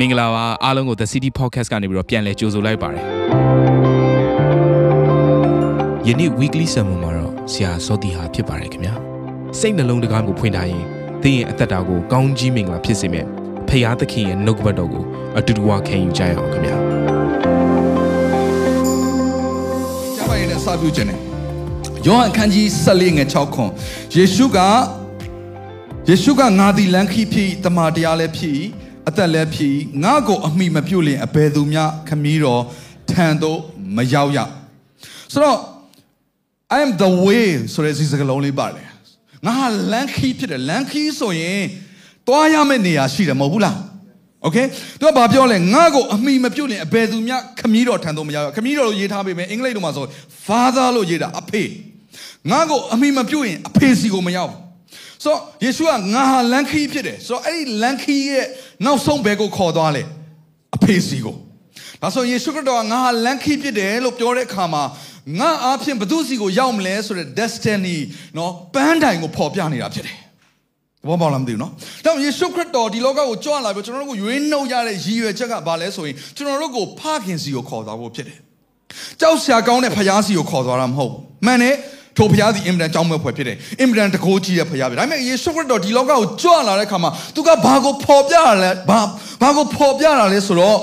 [0.00, 3.04] မင်္ဂလာပါအားလုံးကို The City Podcast ကနေပြီးတော့ပြန်လည်ကြိုဆိုလိုက်ပါတယ်
[6.08, 8.94] ယနေ့ weekly sermon မှာတော့ဆရာစောတီဟာဖြစ်ပါတယ်ခင်ဗျာ
[9.58, 10.84] စိတ်နှလုံးတကားကိုဖွင့်ထားရင်
[11.22, 13.26] သင်ရဲ့အသက်တာကိုကောင်းကြီးမင်္ဂလာဖြစ်စေမယ့်
[13.68, 15.04] ဖရာသခင်ရဲ့နှုတ်ကပတ်တော်ကို
[15.38, 16.76] အတူတူဝခံယူကြရအောင်ခင်ဗျာ
[20.16, 21.18] ကျမ်းပါရင်နဲ့စပြုခြင်းနဲ့
[22.06, 23.70] ယောဟန်ခန်းကြီး14ငယ်6ခွန်
[24.16, 24.58] ယေရှုက
[26.08, 28.60] ယေရှုကငါသည်လမ်းခီးဖြစ်တမန်တရားလည်းဖြစ်
[29.09, 32.61] အသက်လည်းဖြစ်ငါကိုအမိမပြုတ်လင်အဘယ်သူမျှခမည်းတော်
[33.11, 33.59] ထံသို့
[33.97, 34.39] မရောက်ရ
[35.33, 35.59] ဆိုတော့
[36.75, 38.87] I am the way ဆိုတဲ့စီစကလုံးလေးပါတယ်
[39.45, 41.61] ငါဟာလမ်းခီးဖြစ်တယ်လမ်းခီးဆိုရင်
[42.27, 43.77] တွားရမယ့်နေရာရှိတယ်မဟုတ်ဘူးလား
[44.43, 44.57] โอเค
[44.99, 50.05] သူကဘာပြောလဲငါ့ကိုအမိမပြုတ်ရင်အဘယ်သူမျှခမည်းတော်ထံသို့မရောက်ရခမည်းတော်လို့ရေးထားပေးမယ်အင်္ဂလိပ်လိုမှာဆို
[50.45, 51.63] father လို့ရေးတာအဖေ
[52.51, 54.53] ငါ့ကိုအမိမပြုတ်ရင်အဖေစီကိုမရောက်
[55.24, 58.46] ဆိုတော့ယေရှုကငါဟာလန်ခီဖြစ်တယ်ဆိုတော့အဲ့ဒီလန်ခီရဲ့
[58.84, 60.02] နောက်ဆုံးဘယ်ကိုခေါ်သွားလဲ
[60.76, 61.36] အဖေစီကို
[62.02, 64.82] ဒါဆိုယေရှုခရစ်တော်ကငါဟာလန်ခီဖြစ်တယ်လို့ပြောတဲ့အခါမှာ
[65.40, 67.98] ငါအားဖြင့်ဘု து စီကိုရောက်မလဲဆိုတဲ့ destiny
[68.36, 70.18] နော်ပန်းတိုင်ကိုဖော်ပြနေတာဖြစ်တယ်
[71.08, 78.38] ဘောပေါက်လားမသိဘူးနော်။ဒါကြောင့်ယေရှုခရစ်တော်ဒီလောကကိုကြွလာပြီးကျွန်တော်တို့ကိုရွေးနှုတ်ရတဲ့ရည်ရွယ်ချက်ကဘာလဲဆိုရင်ကျွန်တော်တို့ကိုဖခင်စီကိုခေါ်သွားဖို့ဖြစ်တယ်။
[79.20, 81.74] ကြောက်စရာကောင်းတဲ့ဖခင်စီကိုခေါ်သွားတာမဟုတ်ဘူး။မှန်တယ်။
[82.16, 89.00] ထိုဖခင်စီအင်မတန်ကြောင်းမဲ့ဖွယ်ဖြစ်တယ်အင်မတန်တကိုးကြီးတဲ့ဖခင်ဖြစ်ဒါပေမဲ့ယေရှုခရစ်တော်ဒီလောကကိုကြွလာတဲ့အခါမှာသူကဘာကိုဖော်ပြရလဲဘာ
[89.42, 90.78] ဘာကိုဖော်ပြတာလဲဆိုတော့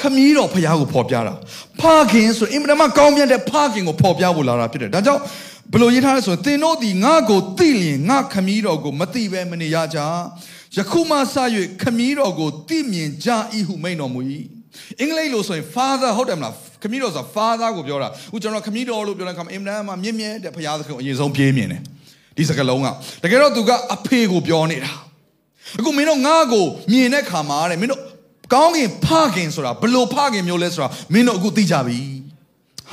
[0.00, 1.34] ခမည်းတော်ဖခင်ကိုဖော်ပြတာ
[1.80, 5.22] ဖခင်ဆိုအင်မတန်မှကောင်းမြတ်တဲ့ဖခင်ကိုဖော်ပြဖို့လာတာဖြစ်တယ်ဒါကြောင့်
[5.72, 9.98] ဘယ်လိုရေးထားလဲဆိုရင်သင်တို့ဒီငါကိုသိလျင်ငါခမည်းတော်ကိုမသိဘဲမနေရကြ
[10.76, 11.36] ယခုမှစ၍
[11.82, 13.28] ခမည်းတော်ကိုသိမြင်ကြ၏
[13.68, 14.20] ဟုမိန်တော်မူ၏
[15.00, 21.80] အင်္ဂလိပ်လိုဆိုရင် father ဟုတ်တယ်မလားခမည်းတော်ဆိုတာ father ကိုပြောတာအခုကျွန်တော်ခမည်းတော်လို့ပြောတဲ့အခါမှာအင်မတန်မှမြင့်မြတ်တဲ့ဘုရားသခင်ကိုအရင်ဆုံးပြေးမြင်တယ်
[22.36, 22.86] ဒီစကားလုံးက
[23.22, 24.92] တကယ်တော့သူကအဖေကိုပြောနေတာ
[25.78, 28.02] အခုမင်းတို့ငါ့ကိုမြင်တဲ့ခါမှာတဲ့မင်းတို့
[28.54, 31.98] ကောင်းကင်ဖခင်ဆိုတာဘလို့ဖခင်မျိုးလဲဆိုတာမင်းတို့အခုသိကြပြီ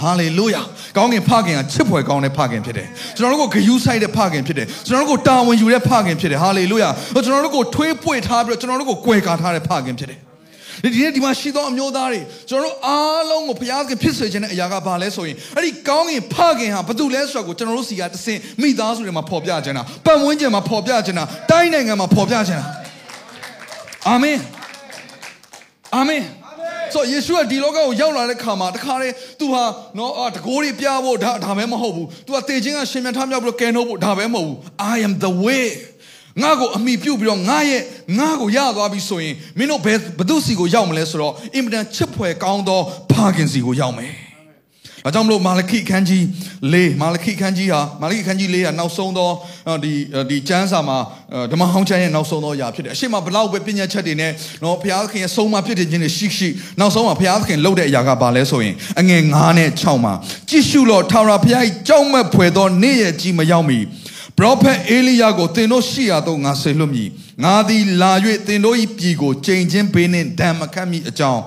[0.02, 0.62] ဟာလေလုယာ
[0.98, 2.88] ကောင်းကင်ဖခင်ကချစ်ဖွယ်ကောင်းတဲ့ဖခင်ဖြစ်တယ်
[3.18, 6.90] ကျွန်တော်တို့ကိုဂယုဆိုင်တဲ့ဖခင်ဖြစ်တယ်ကျွန်တော်တို့ကိုတာဝန်ယူတဲ့ဖခင်ဖြစ်တယ်ဟာလေလုယာ
[7.26, 10.20] ကျွန်တော်တို့ကိုထွေးပွေထားပြီးတော့ကျွန်တော်တို့ကိုကွယ်ကာထားတဲ့ဖခင်ဖြစ်တယ်
[10.84, 22.66] ဒီနေ့ဒီမှာရှိသောအမျိုးသားတွေကျွန်တော်တို့အားလုံးကိုဘုရားခင်ဖြစ်စေခြင်းတဲ့အရာကဘာလဲဆိုရင်အဲ့ဒီကောင်းကင်ဖခင်ဟာဘာတူလဲဆိုတာကိုကျွန်တော်တို့စီကတဆင်မိသားစုတွေမှာဖော်ပြခြင်းတာပတ်ဝန်းကျင်မှာဖော်ပြခြင်းတာတိုင်းနိုင်ငံမှာဖော်ပြခြင်းတာ
[24.08, 24.38] အာမင်
[25.96, 26.24] အာမင်
[26.94, 29.10] ဆိုယေရှုကဒီလောကကိုရောက်လာတဲ့ခါမှာတခါလေ
[29.40, 29.64] तू ဟာ
[29.98, 34.58] နော်အာတကိုးတွေပြဖို့ဒါဒါပဲမဟုတ်ဘူး तू ကတေခြင်းကရှင်မြတ်ထားမြောက်ပြီးတော့ကယ်နှုတ်ဖို့ဒါပဲမဟုတ်ဘူး
[34.94, 35.66] I am the way
[36.42, 37.82] ငါ့ကိုအမိပြုတ်ပြီးတော့ငါရဲ့
[38.20, 42.82] ငါ့ကိုရသွားပြီဆိုရင်မင်းတို့ဘယ်ဘသူစီကိုရောက်မလဲဆိုတော့အင်မတန်ချစ်ဖွယ်ကောင်းသော
[43.12, 44.14] ဖခင်စီကိုရောက်မယ်။
[45.06, 46.24] ဒါကြောင့်မလို့မာလခိခန်းကြီး
[46.74, 49.30] ၄မာလခိခန်းကြီးဟာမာလခိခန်းကြီး၄ကနောက်ဆုံးသော
[49.84, 49.94] ဒီ
[50.30, 50.98] ဒီကျမ်းစာမှာ
[51.52, 54.32] ဓမ္မဟောင်းကျမ်းရဲ့နောက်ဆုံးသောအရာဖြစ်တယ်။အရှိမဘလောက်ပဲပညာချက်တွေနဲ့
[54.64, 56.50] နော်ဘုရားသခင်ရဲ့ဆုံးမဖြစ်တဲ့ခြင်းတွေရှိရှိ
[56.80, 60.14] နောက်ဆုံးမှာဘုရားသခင်လုပ်တဲ့အရာကဘာလဲဆိုရင်အငယ်9နဲ့6မှာ
[60.50, 63.80] ကြည့်ရှုလို့ထာဝရဘုရား၏ကြောက်မက်ဖွယ်သောနေ့ရက်ကြီးမရောက်မီ
[64.42, 67.10] ပရောဖက်အေလိယကိုသင်တို့ရှိရာသို့ငါဆေလွတ်မည်
[67.44, 68.12] ငါသည်လာ၍
[68.48, 71.42] သင်တို့၏ပြည်ကိုချိန်ချင်းပေးနှင့်ဒဏ်မခတ်မည်အကြောင်း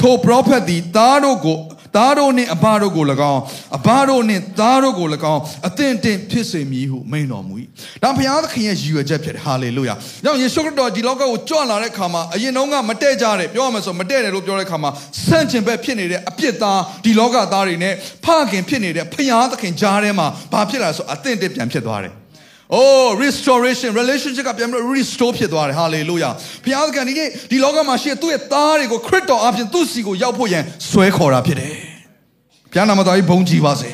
[0.00, 1.58] ထိုပရောဖက်သည်သားတို့ကို
[1.96, 3.42] သားတို့နှင့်အဘတို့ကို၎င်း
[3.76, 7.54] အဘတို့နှင့်သားတို့ကို၎င်းအသင့်တင့်ဖြစ်စေမည်ဟုမိန်တော်မူ၏
[8.02, 9.94] ဒါဘုရားသခင်ရဲ့ရည်ရွယ်ချက်ဖြစ်တယ်ဟာလေလုယာ။
[10.24, 14.90] ကြောင့်ယေရှုခရစ်တော်ဒီလောကကိုကြွလာတဲ့ခါမှာအရင်တုန်းကမတည့်ကြတယ်ပြောရမယ်ဆိုမတည့်တယ်လို့ပြောတဲ့ခါမှာ
[15.26, 17.94] ဆန့်ကျင်ဘက်ဖြစ်နေတဲ့အပြစ်သားဒီလောကသားတွေနဲ့
[18.24, 22.19] ဖခင်ဖြစ်နေတဲ့ဘုရားသခင်ကြားထဲမှာဘာဖြစ်လာဆိုအသင့်တင့်ပြန်ဖြစ်သွားတယ်
[22.72, 26.32] Oh restoration relationship ကပြန်ပြီး restore ဖြစ်သွားတယ် hallelujah
[26.64, 31.74] ဘုရားသခင်ဒီနေ့ဒီလောကမှာရှိတဲ့သူ့ရဲ့သားတွေကိုခရစ်တော်အပြင်သူ့စီကိုရောက်ဖို့ရန်ဆွဲခေါ်တာဖြစ်တယ်
[32.72, 33.90] ဘုရားနာမတော်ကြီးဘုန်းကြီးပါစေ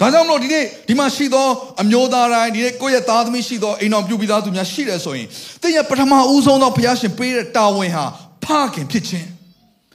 [0.00, 1.46] ဒါကြောင့်မလို့ဒီနေ့ဒီမှာရှိသော
[1.82, 5.26] အမျိုးသားတိုင်းဒီနေ့ကိုယ့်ရဲ့သားသမီးရှိသောအိမ်တော်ပြုပြီးသားသူများရှိတယ်ဆိုရင်
[5.62, 8.04] သင်ရဲ့ပထမဦးဆုံးသောဘုရားရှင်ပေးတဲ့တာဝန်ဟာ
[8.44, 9.28] ဖခင်ဖြစ်ခြင်း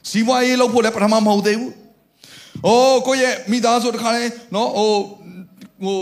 [0.10, 1.74] ဇီဝရေးလုပ်ဖို့လည်းပထမမဟုတ်သေးဘူး။
[2.68, 4.24] အိုးကိုယ့်ရဲ့မိသားစုတခါလဲ
[4.56, 4.92] နော်ဟို
[5.84, 5.98] ဟို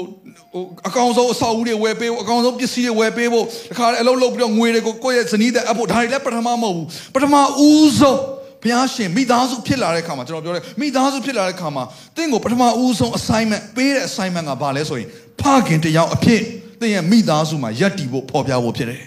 [0.54, 6.86] ဟိုအကောင်ဆုံးအဆောက်အဦတွေဝယ်ပေးဖို့အကောင်ဆုံးပစ္စည်းတွေဝယ်ပေးဖို့တခါလေအလုပ်လုပ်ပြီးတော့ငွေတွေကိုကိုယ့်ရဲ့ဇနီးတဲ့အဖို့ဒါတွေလည်းပထမမဟုတ်ဘူး
[7.16, 7.36] ပထမ
[7.66, 8.20] ဦးဆုံး
[8.64, 11.84] ဘုရားရှင်မိသားစုဖြစ်လာတဲ့ခါမှာကျွန်တော်ပြောတယ်မိသားစုဖြစ်လာတဲ့ခါမှာ
[12.16, 15.08] တင့်ကိုပထမဦးဆုံး assignment ပေးတဲ့ assignment ကဘာလဲဆိုရင်
[15.42, 16.42] ဖခင်တယောက်အဖြစ်
[16.82, 19.04] တင့်ရဲ့မိသားစုမှာယက်တီဖို့ဖော်ပြဖို့ဖြစ်တယ်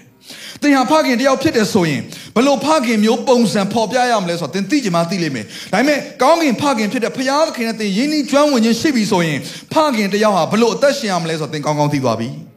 [0.62, 2.00] သင်ဟာဖခင်တယောက်ဖြစ်တယ်ဆိုရင်
[2.36, 9.38] ဘလို့ဖခင်မျိုးပုံစံဖော်ပြရမလဲဆိုတော့သင်သိချင်မှသိလိမ့်မယ်။ဒါပေမဲ့ကောင်းကင်ဖခင်ဖြစ်တဲ့ဖခင်သခင်နဲ့သင်ယဉ်ကျေးကျွမ်းဝင်ခြင်းရှိပြီဆိုရင်
[9.72, 12.30] ဖခင်တယောက်ဟာဘလို့အသက်ရှင်ရမလဲဆိုတော့သင်ကောင်းကောင်းသိသွားပြီ။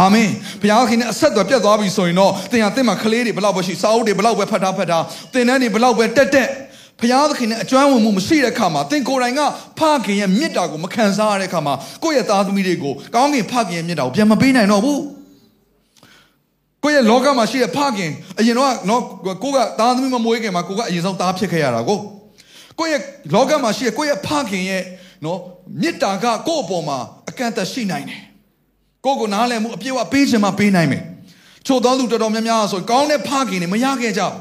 [0.00, 0.30] အာမင်
[0.62, 6.48] ဘုရားခင်နဲ့အဆက်အသွယ်ပြတ်သွားပြီဆိုရင်တော့သင်ဟာသင်မှာကလေးတွေဘလောက်ပဲရှိစာအုပ်တွေဘလောက်ပဲဖတ်ထားဖတ်ထားသင်တန်းတွေဘလောက်ပဲတက်တက်
[7.00, 9.40] ဖျားသခင်နဲ့အကျွမ်းဝင်မှုမရှိတဲ့အခါမှာသင်ကိုယ်တိုင်က
[9.78, 11.74] ဖခင်ရဲ့မြတ်တာကိုမခံစားရတဲ့အခါမှာ
[12.04, 15.00] ကိုယ့်ရဲ့သားသမီးတွေကိုကောင်းကင်ဖခင်ရဲ့မြတ်တာကိုပြန်မပေးနိုင်တော့ဘူး
[16.84, 19.02] ကိုယ့်ရဲ့လောကမှာရှိတဲ့ဖခင်အရင်တော့နော်
[19.42, 21.98] ကိုကသားသမီးမမွေးခင်မှာကိုကအရင်ဆုံးသားဖြစ်ခဲ့ရတာကို
[22.78, 23.02] ကိုယ့်ရဲ့
[23.34, 24.82] လောကမှာရှိတဲ့ကိုယ့်ရဲ့ဖခင်ရဲ့
[25.24, 25.38] နော်
[25.82, 26.98] မေတ္တာကကိုယ့်အပေါ်မှာ
[27.28, 28.22] အကန့်အသတ်ရှိနိုင်တယ်
[29.04, 31.02] ကိုယ့်ကိုနားလည်မှုအပြည့်အဝပေးခြင်းမှပေးနိုင်မယ်
[31.66, 34.36] ချို့သောလူတော်တော်များများဆိုကောင်းတဲ့ဖခင်တွေမရခဲ့ကြဘူး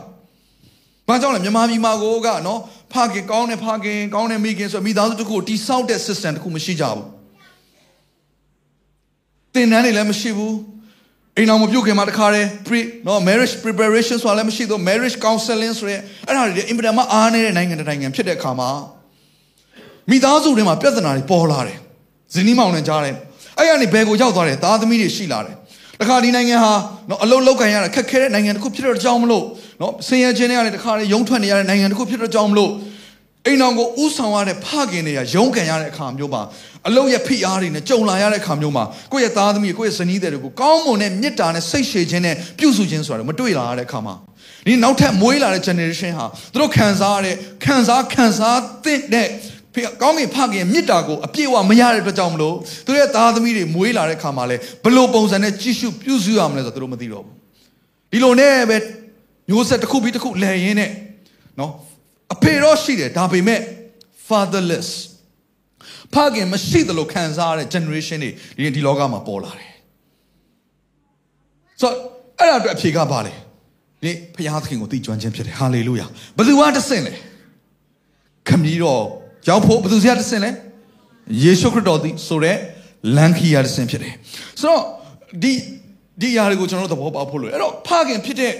[1.07, 2.59] ဘာကြောင့်လဲမြန်မာပြည်မှာကိုကနော်
[2.93, 7.05] ဖခင်ကောင်းတဲ့ဖခင်ကောင်းတဲ့မိခင်ဆိုမိသားစုတစ်ခုကိုတိဆောက်တဲ့ system တစ်ခုမရှိကြဘူး
[9.53, 10.55] သင်တန်းတွေလည်းမရှိဘူး
[11.39, 18.69] အိမ်အောင်မပြုတ်ခင်မှာတခါတည်း pre နော် marriage preparation ဆိုတာလည်းမရှိတော့ marriage counseling ဆိုတဲ့အဲ့ဒါတွေအင်ပဒမအားနေတဲ့နိုင်ငံတစ်နိုင်ငံဖြစ်တဲ့အခါမှာ
[20.09, 21.77] မိသားစုတွေမှာပြဿနာတွေပေါ်လာတယ်
[22.33, 23.15] ဇနီးမောင်နဲ့ကြားတယ်
[23.57, 25.55] အဲ့ရနေဘယ်ကိုရောက်သွားတယ်သားသမီးတွေရှိလာတယ်
[26.01, 26.73] တခါဒီနိုင်ငံဟာ
[27.09, 29.45] နော်အလုံးလောက်ကန်ရတာခက်ခဲတဲ့နိုင်ငံတစ်ခုဖြစ်တော့ကြောင်းမလို့
[29.81, 32.71] နော်ဆင်းရဲခြင်းတွေကနေတခါတည်းရုံထွက်နေရတဲ့နိုင်ငံတစ်ခုဖြစ်တော့ကြောင်းမလို့
[33.47, 36.41] အိမ်အောင်ကိုဥဆောင်ရတဲ့ဖခင်တွေကရုံးကန်ရတဲ့အခါမျိုးမှာ
[36.87, 38.83] အလုတ်ရဲ့ဖိအားတွေနဲ့ကြုံလာရတဲ့အခါမျိုးမှာ
[39.13, 44.15] ကိုယ့်ရဲ့သားသမီးကိုယ့်ရဲ့ဇနီးတွေကိုကောင်းမွန်တဲ့မေတ္တာနဲ့စိတ်ရှည်ခြင်းနဲ့ပြုစုခြင်းဆိုတာမတွေ့လာရတဲ့အခါမှာ
[44.67, 49.27] ဒီနောက်ထပ်မွေးလာတဲ့ generation ဟာသူတို့ခံစားရတဲ့ခံစားခံစားသင့်တဲ့
[49.73, 57.35] ဖေကောင်းကင်ဖခင်မေတ္တာကိုအပြည့်အဝမရတဲ့အတွက်ကြောင့်မလို့သူတို့ရဲ့သားသမီးတွေမွေးလာတဲ့အခါမှာလဲဘလို့ပုံစံနဲ့ကြည့်ရှုပြုစုရမလဲဆိုတော့သူတို့မသိတော့ဘူး
[58.11, 58.77] ဒီလိုနဲ့ပဲ
[59.49, 60.91] မျိုးဆက်တစ်ခုပြီးတစ်ခုလဲရင်းနဲ့
[61.59, 61.71] နော်
[62.33, 63.59] အဖေတော့ရှိတယ်ဒါပေမဲ့
[64.27, 64.89] fatherless
[66.13, 68.19] ဖခင်မရှိသလိုခံစားရတဲ့ generation
[68.57, 69.71] တွေဒီဒီလောကမှာပေါ်လာတယ်
[71.81, 71.95] ဆိုတော့
[72.39, 73.33] အဲ့ဒါအတွက်အဖြေကပါလေ
[74.03, 76.05] ဒီဖခင်သခင်ကိုသိကျွမ်းခြင်းဖြစ်တယ်ဟာလေလုယာ
[76.37, 77.13] ဘယ်သူကတဆင့်လဲ
[78.47, 79.03] ခမည်းတော်
[79.49, 80.51] ရောက်ဖို့ဘယ်သူစီကတဆင့်လဲ
[81.43, 82.57] ယေရှုခရစ်တော်သည်ဆိုတဲ့
[83.15, 84.13] လမ်းခီးရတဆင့်ဖြစ်တယ်
[84.61, 84.83] ဆိုတော့
[85.43, 85.53] ဒီ
[86.21, 88.53] ဒီຢာတွေကိုကျွန်တော်တို့သဘောပေါက်ဖို့လို့အဲ့တော့ဖခင်ဖြစ်တဲ့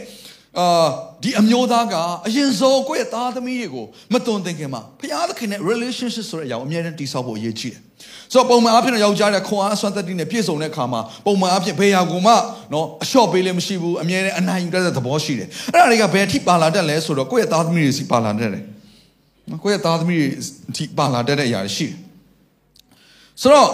[0.59, 0.87] အာ
[1.23, 1.95] ဒီအမျိုးသားက
[2.27, 7.81] အရင်ဆုံးကိုယ့်ရဲ့သားသမီးတွေကိုမတွန်သင်ခင်မှာဖခင်သခင်နဲ့ relationship ဆိုတဲ့အရာကိုအမြဲတမ်းတည်ဆောက်ဖို့အရေးကြီးတယ်။
[8.33, 12.33] ဆိုတော့ပုံမှန်အားဖြင့်ယောက်ျားတဲ့ခွန်အားအစွမ်းသက်တည်နဲ့ပြည့်စုံတဲ့အခါမှာပုံမှန်အားဖြင့်ဘယ်ရာကိုမှ
[12.73, 18.63] နော်အလျှော့ပေးလည်းမရှိဘူးအမြဲတမ်းအနိုင်ယူတတ်တဲ့သဘောရှိတယ်။အဲ့ဒါတွေကဘယ်အထိပါလာတတ်လဲဆိုတော့ကိုယ့်ရဲ့သားသမီးတွေစီပါလာတတ်တယ်။
[19.49, 20.27] နော်ကိုယ့်ရဲ့သားသမီးတွေ
[20.71, 21.95] အထိပါလာတတ်တဲ့အရာတွေရှိတယ်။
[23.41, 23.69] ဆိုတော့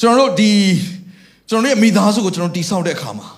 [0.00, 0.52] ကျွန်တော်တို့ဒီ
[1.50, 3.28] ကျွန်တော်တို့ရဲ့မိသားစုကိုကျွန်တော်တည်ဆောက်တဲ့အခါမှာ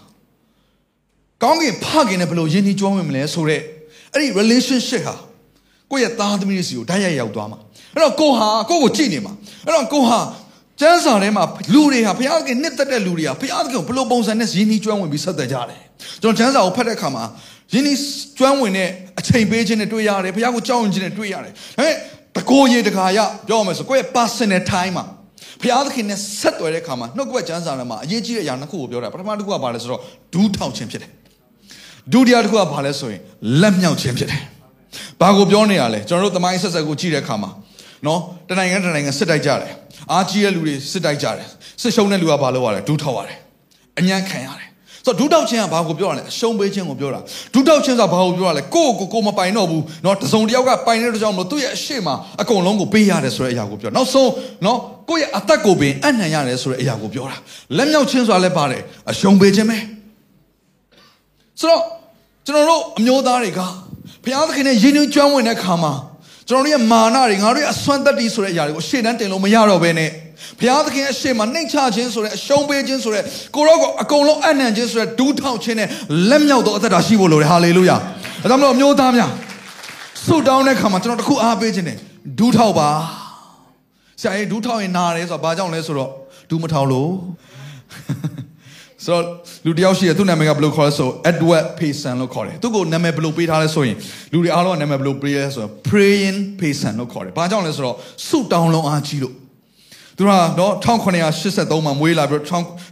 [1.43, 3.63] ကောင်းကင်ဖခင်နဲ့ဘယ်လိုယဉ်ကျေးကျွမ်းဝင်မလဲဆိုတော့
[4.13, 5.15] အဲ့ဒီ relationship ဟာ
[5.91, 7.59] ကိုယ့်ရဲ့သားသမီးတွေစီကိုဓာတ်ရိုက်ရောက်သွားမှာ
[7.95, 9.33] အဲ့တော့ကိုဟာကိုကိုကြည့်နေမှာ
[9.67, 10.19] အဲ့တော့ကိုဟာ
[10.81, 11.45] ကျမ်းစာထဲမှာ
[11.75, 15.83] လူတွေဟာဘုရားသခင်နှစ်သက်တဲ့လူတွေဟာဘုရားသခင်ကိုဘယ်လိုပုံစံနဲ့ယဉ်ကျေးကျွမ်းဝင်ပြီးဆက်သက်ကြတယ်
[16.23, 17.25] ကျွန်တော်ကျမ်းစာကိုဖတ်တဲ့အခါမှာ
[17.73, 17.99] ယဉ်ကျေး
[18.39, 18.89] ကျွမ်းဝင်တဲ့
[19.19, 21.95] အချိန်ပေးခြင်းနဲ့တွေ့ရတယ်ဘုရားကိုကြောက်ရွံ့ခြင်းနဲ့တွေ့ရတယ်ဒါပေမဲ့
[22.37, 23.19] တကိုးရေတကာရ
[23.49, 25.05] ပြောရမယ်ဆိုကိုယ့်ရဲ့ personal time မှာ
[25.61, 30.01] ဘုရားသခင်နဲ့ဆက်သွယ်တဲ့အခါမှာနှုတ်ကပတ်ကျမ်းစာထဲမှာအရေးကြီးတဲ့အရာနှစ်ခုကိုပြောတာပထမတစ်ခုကဘာလဲဆိုတော့
[30.33, 31.11] ဒူးထောက်ခြင်းဖြစ်တယ်
[32.13, 33.21] ဒုတိယတစ်ခုကဘာလဲဆိုရင်
[33.61, 34.43] လက်မြောက်ခြင်းဖြစ်တယ်။
[35.21, 37.51] ဘာကိုပြောနေရလဲကျွန်တော်တို့တမိုင်းဆက်ဆက်ကိုကြည့်တဲ့အခါမှာ
[38.07, 39.73] နော်တနိုင်ငံတနိုင်ငံစစ်တိုက်ကြတယ်။
[40.13, 41.47] အားကြီးတဲ့လူတွေစစ်တိုက်ကြတယ်။
[41.83, 43.39] စစ်ရှုံးတဲ့လူကဘာလုပ်ရလဲဒူးထောက်ရတယ်။
[43.99, 44.69] အညံ့ခံရတယ်။
[45.07, 47.21] ဆိုတော့ဒူးထောက်ခြင်းကဘာကိုပြောရလဲအရှုံးပေးခြင်းကိုပြောတာ။
[47.53, 52.09] ဒူးထောက်ခြင်းဆိုတာဘာကိုပြောရလဲကိုယ့်ကိုကိုမပိုင်တော့ဘူး။နော်တစုံတစ်ယောက်ကပိုင်တဲ့ကြောင့်မလို့သူ့ရဲ့အရှိမ
[52.41, 54.31] အကုန်လုံးကိုပေးရတယ်ဆိုတဲ့အရာကိုပြော။နောက်ဆုံး
[54.65, 57.37] နော်ကိုယ့်ရဲ့အသက်ကိုပင်အနှံ့ရတယ်ဆိုတဲ့အရာကိုပြောတာ။
[57.77, 59.79] လက်မြောက်ခြင်းဆိုတာလည်းပါတယ်အရှုံးပေးခြင်းပဲ။
[61.61, 61.83] ဆိုတော့
[62.47, 63.61] ကျွန်တော်တို့အမျိုးသားတွေက
[64.25, 65.93] ဘုရားသခင်နဲ့ယဉ်ကျေးကျွမ်းဝင်တဲ့ခါမှာ
[66.49, 70.11] ကျွန်တော်တို့ရဲ့မာနတွေငါတို့ရဲ့အစွမ်းတတ္တိဆိုတဲ့အရာတွေကိုရှေ့တန်းတင်လို့မရတော့ဘဲနဲ့
[70.59, 73.25] ဘုရားသခင်ရဲ့ရှေ့မှာနှိမ်ချခြင်းဆိုတဲ့အရှုံးပေးခြင်းဆိုတဲ့
[73.57, 75.89] ကိုရောကိုအကုန်လုံးအနံ့ခြင်းဆိုတဲ့ဒူးထောက်ခြင်းနဲ့
[76.31, 79.31] လက်မြောက်သောအသက်တာရှိဖို့လိုတယ်ဟာလေလုယာဒါကြောင့်မလို့အမျိုးသားများ
[80.25, 81.97] ဆုတောင်းတဲ့ခါမှာကျွန်တော်တခုအားပေးခြင်းနဲ့
[82.39, 82.89] ဒူးထောက်ပါ
[84.21, 86.11] ဆရာကြီးဒူးထောက်ရင်နာတယ်ဆိုတာဘာကြောင့်လဲဆိုတော့
[86.51, 87.11] ဒူးမထောက်လို့
[89.07, 89.25] ဆိုတော့
[89.67, 93.97] လူတယောက်ရှိတယ်သူ့နာမည်ကဘယ်လိုခေါ်လဲဆို Edward Payson လို့ခေါ်တယ်သူ့ကိုနာမည်ဘယ်လိုပေးထားလဲဆိုရင်
[94.33, 97.97] လူတွေအားလုံးကနာမည်ဘယ်လိုပေးလဲဆိုတော့ Praying Payson လို့ခေါ်တယ်။ဘာကြောင့်လဲဆိုတော့
[98.29, 99.35] ဆုတောင်းလုံးအားကြီးလို့
[100.17, 102.41] သူကနော်1983မှာမွေးလာပြီး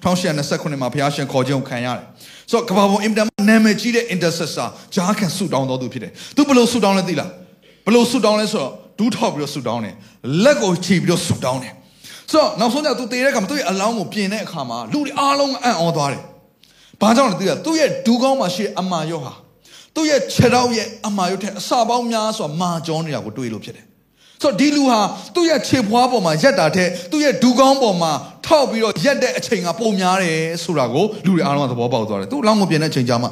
[0.05, 2.05] 1829မှာဘုရားရှင်ခေါ်ခြင်းကိုခံရတယ်။
[2.51, 7.31] ဆိုတော့ကမ္ဘာပေါ်အင်တာနာမည်ကြီးတဲ့ intercessor ဂျားခံဆုတောင်းတော်သူဖြစ်တယ်။သူဘယ်လိုဆုတောင်းလဲသိလား။
[7.85, 9.95] ဘယ်လိုဆုတောင်းလဲဆိုတော့ဒူးထောက်ပြီးတော့ဆုတောင်းတယ်။
[10.45, 11.75] လက်ကိုခြေပြီးတော့ဆုတောင်းတယ်။
[12.31, 16.23] ဆိုတော့နောက်ဆုံးကျသူတည်တဲ့အခါမှာသူ့ရဲ့အလောင်းကိုပြင်တဲ့အခါမှာလူတွေအားလုံးအံ့ဩသွားတယ်။
[17.01, 19.33] ဘာကြောင့်လဲသိရသူ့ရဲ့ဒူးကောင်းမှာရှိတဲ့အမာယောဟာ
[19.95, 23.85] သူ့ရဲ့ခြေထောက်ရဲ့အမာယောထက်အစာပေါင်းများစွာမာကြောနေတာကိုတွေ့လို့ဖြစ်တယ်။
[24.43, 25.01] ဆိုတော့ဒီလူဟာ
[25.35, 28.13] သူ့ရဲ့ခြေဖွားပေါ်မှာရက်တာထက်သူ့ရဲ့ဒူးကောင်းပေါ်မှာ
[28.47, 33.29] ထောက်ပြီးတော့ရက်တဲ့အချိန်ကပုံများတယ်ဆိုတာကိုလူတွေအားလုံးကသဘောပေါက်သွားတယ်။သူ့အလောင်းကိုပြင်တဲ့အချိန်ကြာမှ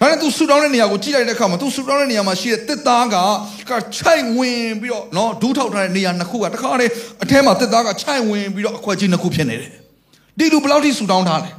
[0.00, 3.16] ဒါနဲ့ तू ဆူတောင်းတဲ့နေရာကိုကြည့်လိုက်တဲ့အခါမှာ तू ဆူတောင်းတဲ့နေရာမှာရှိတဲ့တစ်သားက
[3.70, 6.92] ကချိုက်ဝင်ပြီးတော့နော်ဒူးထောက်ထားတဲ့နေရာနှစ်ခုကတခါတည်း
[7.22, 9.72] အထဲမှာတစ်သားကချိုက်ဝင်ပြီးတော့အခွက်ကြီးနှစ်ခုဖြစ်နေတယ်
[10.38, 11.50] ဒီလူဘယ်လောက်ထိဆူတောင်းထားလဲ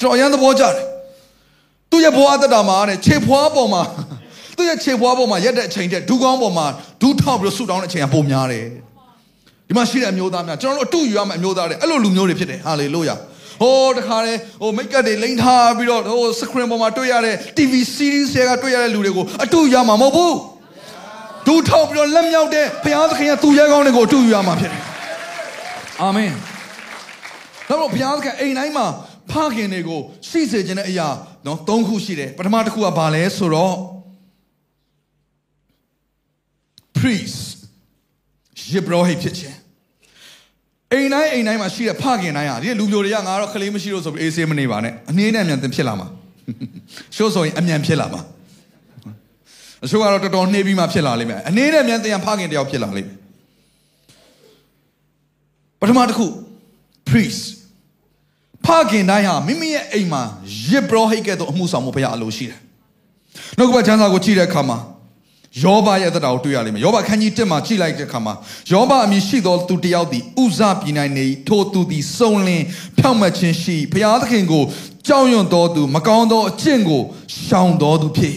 [0.00, 0.74] ကျွန်တော်အရန်သဘောကျတယ်
[1.90, 3.82] သူ့ရဲ့ဘဝအသက်တာမှာတဲ့ခြေဖွားပေါ်မှာ
[4.56, 6.66] သူ့ရဲ့ခြေဖွားပေါ်မှာရက်တဲ့အချိန်တဲ့ဒူးကောင်းပေါ်မှာ
[7.00, 8.66] ဒူးထောက်ပြီးတော့ဆူတောင်းတဲ့အချိန်ကပုံများတယ်
[9.68, 13.14] ဒီမှာရှိတဲ့အမျိုးသားများကျွန်တော်တို့အတူယူရမယ့်အမျိုးသားတွေအဲ့လိုလူမျိုးတွေဖြစ်တယ်ဟာလေလုယာ
[13.60, 20.36] ဟိုတခါလေဟိုမိတ်ကပ်တွေလိမ့်ထားပြီးတော့ဟို screen ပေါ်မှာတွေ့ရတဲ့ TV series တွေကတွေ့ရတဲ့လူတွေကိုအတူရမှာမဟုတ်ဘူး
[21.46, 24.82] ဒူထောက်ပြီးတော့လက်မြောက်တဲ့ဘုရားသခင်ကသူရဲကောင်းတွေကိုအတူရမှာဖြစ်တယ်
[26.00, 26.32] အာမင်
[27.68, 28.86] တော့ဘုရားသခင်အိမ်တိုင်းမှာ
[29.30, 31.08] ဖခင်တွေကိုရှိစေခြင်းတဲ့အရာ
[31.46, 33.76] နော်၃ခုရှိတယ်ပထမတစ်ခုကဘာလဲဆိုတော့
[36.98, 37.38] priest
[38.72, 39.51] ယေဘရဟိဖြစ်ခြင်း
[40.92, 46.06] အိမ်တိုင်းအိမ်တိုင်းမှာရှိတဲ့ဖခင်တိုင်းဟာဒီလူမျိုးတွေကငါတော့ခလေးမရှိလို့ဆိုပြီးအေးဆေးမနေပါနဲ့အနည်းနဲ့အမြန်သင်ဖြစ်လာမှာ
[47.16, 48.20] ရှို့ဆိုရင်အမြန်ဖြစ်လာမှာ
[49.84, 53.16] အချို့ကတော့တော်တော်နှေးပြီးမှဖြစ်လာလိမ့်မယ်အနည်းနဲ့အမြန်သင်ဖခင်တယောက်ဖြစ်လာလိမ့်မယ်
[55.80, 56.26] ပထမတစ်ခု
[57.08, 57.42] priest
[58.66, 60.22] ဖခင်တိုင်းဟာမိမိရဲ့အိမ်မှာ
[60.70, 62.58] ယေဘရဟိကဲ့သို့အမှုဆောင်မှုဘုရားအလိုရှိတယ်
[63.58, 64.78] နှုတ်ကပတ်ချမ်းစာကိုကြည့်တဲ့အခါမှာ
[65.60, 68.34] ယောဘရဲ့အသက်တာကိုတွေ့ရလိမ့်မယ်ယောဘခန်းကြီး1မှာကြည့်လိုက်တဲ့အခါမှာ
[68.72, 72.62] ယောဘအမည်ရှိသောသူတစ်ယောက်သည်ဥဇပြည်နိုင်နေထိုသူသည်စုံလင်
[72.98, 74.62] ဖြောင့်မတ်ခြင်းရှိဘုရားသခင်ကို
[75.06, 77.02] ကြောက်ရွံ့တော်သူမကောင်းသောအကျင့်ကို
[77.44, 78.36] ရှောင်တော်သူဖြစ်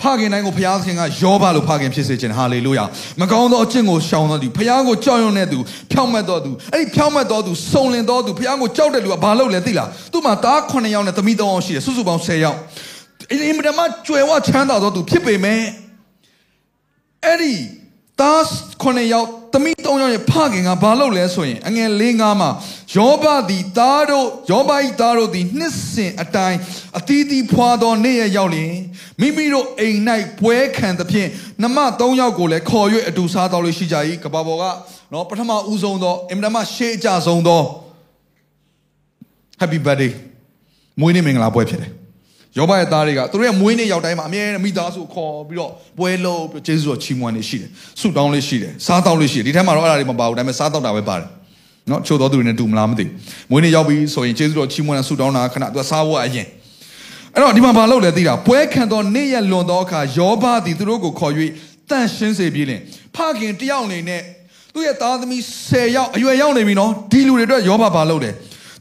[0.00, 2.84] ဖခင်တိုင်းကိုဘုရားသခင်ကယောဘလို့ဖခင်ဖြစ်စေခြင်းဟာလေလုယာ
[3.20, 5.58] မကောင်းသောအကျင့်ကိုရှောင်တော်သူဘုရားကိုကြောက်ရွံ့တဲ့သူ
[5.92, 12.58] ဖြောင့်မတ်တော်သူအဲ့ဒီဖြောင့်မတ်တော်သူစုံလင်တော်သူဘုရားကိုကြောက်တဲ့လူကဘာလုပ်လဲသိလားသူ့မှာသား9ယောက်နဲ့သမီး3ယောက်ရှိတယ်စုစုပေါင်း10ယောက်
[13.30, 15.60] အင်မတမကြွယ်ဝချမ်းသာတော်သူဖြစ်ပေမဲ့
[17.24, 17.54] အဲ့ဒီ
[18.20, 18.42] သား
[18.82, 22.50] 9ယောက်သမီး3ယောက်ရဲ့ဖခင်ကဘာလုပ်လဲဆိုရင်အငယ်၄၅မှာ
[22.96, 24.70] ယောဘသည်သားတို့ယောဘ၏
[25.00, 26.58] သားတို့သည်နှစ်စဉ်အတိုင်း
[26.98, 28.74] အသီးသီးဖွာသောနေ့ရက်ရောက်လျင်
[29.20, 29.98] မိမိတို့အိမ်၌
[30.40, 31.28] ပွဲခံသဖြင့်
[31.62, 34.64] နမ3ယောက်ကိုလည်းခေါ်၍အတူစားတော်လို့ရှိကြ၏ကဘာပေါ်က
[35.12, 37.62] နော်ပထမဦးဆုံးသောအင်မတန်မှရှေးအကြဆုံးသော
[39.60, 40.12] Happy birthday
[41.00, 41.97] မွေးနေ့မင်္ဂလာပွဲဖြစ်တယ်
[42.58, 51.28] ယောဘရဲ့သားတွေကသူတို့ရဲ့မွေးနေ့ရောက်တိုင်းမှာအမြဲတမ်းမိသားစုခေါ်ပြီးတော့ပွဲလုပ်ပြီးကျေးဇူးတော်ချီးမွမ်းနေရှိတယ်ဆုတောင်းလေးရှိတယ်စားတောင်းလေးရှိတယ်ဒီထဲမှာတော့အဲ့ဒါတွေမပါဘူးဒါပေမဲ့စားတောက်တာပဲပါတယ်
[51.90, 53.10] နော်ချို့တော်သူတွေနဲ့တူမလားမသိဘူး
[53.50, 56.46] မွေးနေ့ရောက်ပြီဆိုရင်ကျေးဇူးတော်ချီးမွမ်းတာဆုတောင်းတာခဏသူကစားဖို့အရင်
[57.34, 61.32] အဲ့တော့ဒီမှာဘာလုပ်လဲသိတာပွဲခံတော်နေ့ရက်လွန်သောအခါယောဘသည်သူတို့ကိုခေါ်၍
[61.90, 62.80] တန့်ရှင်းစေပြီးလင်
[63.14, 64.22] ဖခင်တယောက်အနေနဲ့
[64.74, 68.30] သူ့ရဲ့သားသမီး10ယောက်အရွယ်ရောက်နေပြီနော်ဒီလူတွေအတွက်ယောဘဘာလုပ်လဲ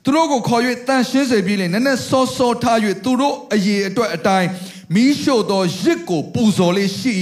[0.08, 4.50] သူတို့ကိုခေါ်၍တန်ရှင်းစေပြီးလေနည်းနည်းစောစောထား၍သူတို့အရေးအတွက်အတိုင်း
[4.96, 7.16] မီးရှို့သောရစ်ကိုပူဇော်လေးရှိ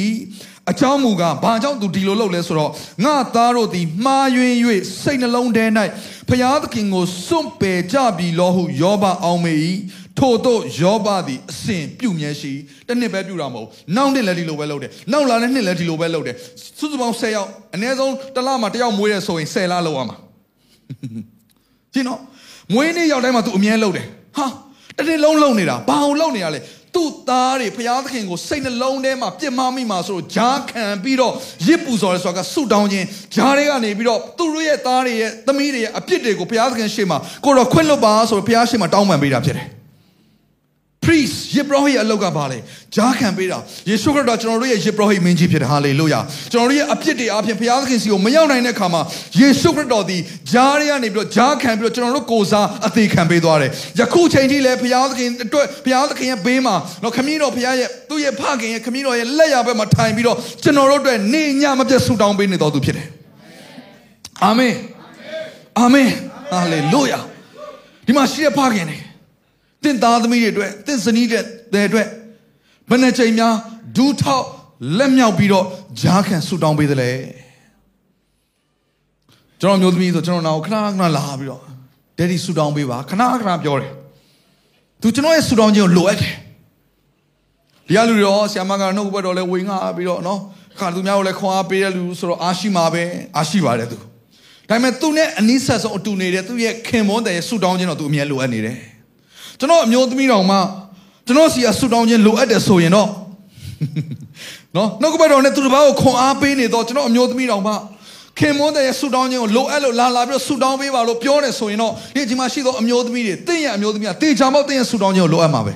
[0.72, 2.72] အကြောင်းမူကားဘာကြောင့်သူဒီလိုလုပ်လဲဆိုတော့
[3.04, 4.56] ငါသားတို့သည်မှားယွင်း၍
[5.02, 5.66] စိတ်နှလုံးထဲ၌
[6.30, 9.56] ဖျားသခင်ကိုစွန့်ပယ်ကြပြီလောဟုယောဘအောင်မေ၏
[10.20, 12.54] ထို့သောယောဘသည်အစဉ်ပြုမြဲရှိ
[12.88, 16.36] တစ်နှစ်ပဲပြုတာမဟုတ်နောက်နှစ်လည်းဒီလိုပဲလုပ်တယ်နောက်လာတဲ့နှစ်လည်းဒီလိုပဲလုပ်တယ်
[16.80, 20.18] စုစုပေါင်း10ယောက်အနည်းဆုံးတစ်လမှာတစ်ယောက်မွေးရဆိုရင်10လလောက်ရမှာ
[21.94, 22.22] ရှင်းနော်
[22.74, 24.06] မွေးနေ့ရောက်တိုင်းမှာ तू အမြဲလှုပ်တယ်
[24.38, 24.48] ဟာ
[24.98, 26.60] တစ်နေ့လုံးလှုပ်နေတာဘာအောင်လှုပ်နေရလဲ
[26.96, 31.34] သူ့သားတွေဘုရားသခင်ကိုစိတ်နှလုံးထဲမှာပြစ်မှားမိမှာဆိုတော့ဂျားခံပြီးတော့
[31.68, 33.06] ရစ်ပူစော်ရဲဆိုတာကဆုတောင်းခြင်း
[33.36, 39.68] ဂျားတွေကနေပြီးတော့သူတို့ရဲ့သားတွေရဲ့သမီးတွေရဲ့အပြစ်တွေကိုဘုရားသခင်ရှေ့မှာကိုတော့ခွင့်လွတ်ပါဆိုတော့ဘုရားရှေ့မှာတောင်းပန်ပေးတာဖြစ်တယ်
[41.06, 42.58] priest ယေဘရဟိအလောက်ကပါလေ
[42.96, 43.58] ဂျားခံပေးတာ
[43.90, 46.20] ယေရှုခရစ်တော်ကျွန်တော်တို့ရဲ့ယေဘရဟိမင်းကြီးဖြစ်တယ်ဟာလေလုယာ
[46.52, 49.02] ကျွန်တော်တို့ရဲ့အပြစ်တွေအပြင်ဘုရားသခင်စီကိုမရောက်နိုင်တဲ့အခါမှာ
[49.40, 50.22] ယေရှုခရစ်တော်သည်
[50.52, 63.08] ဂျားတွေကနေပြီးတော့ဂျားခံပြီးတော့ကျွန်တော်တို့ကိုယ်စားအသေးခံပေးသွားတယ်ယခုချိန်ထိလည်းဘုရားသခင်အတွက်ဘုရားသခင်ရဲ့ဘေးမှာတော့ခမည်းတော်ဘုရားရဲ့သူ့ရဲ့ဖခင်ရဲ့ခမည်းတော်ရဲ့လက်ရဘက်မှာထိုင်ပြီးတော့ကျွန်တော်တို့အတွက်နေညမပြတ်ဆုတောင်းပေးနေတော်သူဖြစ်တယ်
[64.44, 64.76] အာမင်
[65.80, 66.10] အာမင်
[66.52, 67.20] ဟာလေလုယာ
[68.06, 68.98] ဒီမှာရှိတဲ့ဖခင်တွေ
[69.86, 71.40] တင့်သားသမီးတွေအတွက်တင့်ဇနီးတွေ
[71.88, 72.08] အတွက်
[72.90, 73.54] ဘယ်နှချိန်များ
[73.96, 74.46] ဒူးထောက်
[74.98, 75.66] လက်မြောက်ပြီးတော့
[76.02, 77.12] ဂျားခံဆူတောင်းပေးသလဲ
[79.62, 81.62] ကျွန်တော်မျိုးသမီးဆိုကျွန်တော်နောက်ခဏခဏလာပြီးတော့
[82.18, 83.94] ဒက်ဒီဆူတောင်းပေးပါခဏခဏပြောတယ်
[85.02, 86.34] သူကျွန်တော်ရဲ့ဆူတောင်းခြင်းကိုလိုအပ်တယ်
[87.88, 90.40] ဒီကလူတွေရောဆီယမကနှုတ်ဘက်တော့လဲဝေငှပြီးတော့နော်
[90.80, 93.04] ခါသူများကိုလည်းခွန်အားပေးတဲ့လူဆိုတော့အားရှိမှာပဲ
[93.36, 93.98] အားရှိပါတယ်သူ
[94.70, 98.78] ဒါပေမဲ့သူနဲ့အနီးဆက်ဆုံးအတူနေတဲ့သူရဲ့ခင်မွန်းတဲ့ဆူတောင်းခြင်းတော့သူအမြဲလိုအပ်နေတယ်
[99.60, 100.58] ကျွန်တော်အမျိုးသမီးတော်မှ
[101.26, 103.10] ကျွန်တော်စီအဆူတောင်းခြင်းလိုအပ်တယ်ဆိုရင်တော့
[104.76, 107.74] နော်နှုတ်ကပတ်တော်နဲ့သူတစ်ပါးကိုခွန်အားပေးနေတော့ကျွန်တော်အမျိုးသမီးတော်မှ
[108.40, 115.74] ခင်မွန်းတဲ့ဆူတောင်းခြင်းကိုလိုအပ်လို့လာလာပြီးတော့ဆူတောင်းပေးပါလို့ပြောနေဆိုရင်တော့ဒီဒီမှာရှိသောအမျိုးသမီးတွေတင့်ရဲ့အမျိုးသမီးကတေချာမောက်တင့်ရဲ့ဆူတောင်းခြင်းကိုလိုအပ်မှာပဲ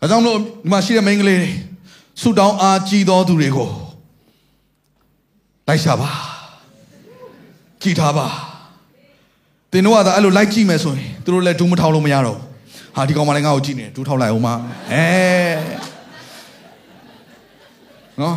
[0.00, 1.50] ဒါကြောင့်မလို့ဒီမှာရှိတဲ့မိန်းကလေးတွေ
[2.20, 3.68] ဆူတောင်းအားကြီးသောသူတွေကို
[5.68, 6.10] လိုက်ရှာပါ
[7.82, 8.26] ကြည်ထားပါ
[9.72, 12.38] သင်တို့ကသာအဲ့လိုလိုက်ကြည့်မယ်ဆိုရင်သူတို့လည်းဒူးမထောက်လို့မရတော့
[12.96, 14.48] ဟာဒီကောင်မလေးငါ့ကိုကြည့်နေဒူးထောက်လိုက်အောင်မ
[14.92, 15.04] အဲ
[18.20, 18.36] နော်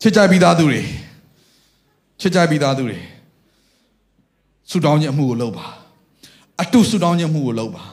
[0.00, 0.80] ချစ်ကြပြီးသားသူတွေ
[2.20, 2.98] ချစ်ကြပြီးသားသူတွေ
[4.70, 5.66] ဆူတောင်းခြင်းအမှုကိုလုပ်ပါ
[6.62, 7.84] အတူဆူတောင်းခြင်းအမှုကိုလုပ်ပါ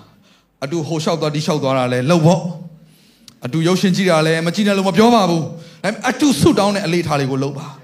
[0.64, 2.44] အတူဟိုလျှောက်သွားဒီလျှောက်သွားတာလဲလုပ်ဖို့
[3.46, 5.48] အတူရုပ်ရှင်ကြည့်တာလဲမကြည့်နဲ့လို့မပြောပါဘူးဒါ
[5.84, 7.68] ပေမဲ့အတူဆူတောင်းတဲ့အလေးထားလေးကိုလုပ်ပါ။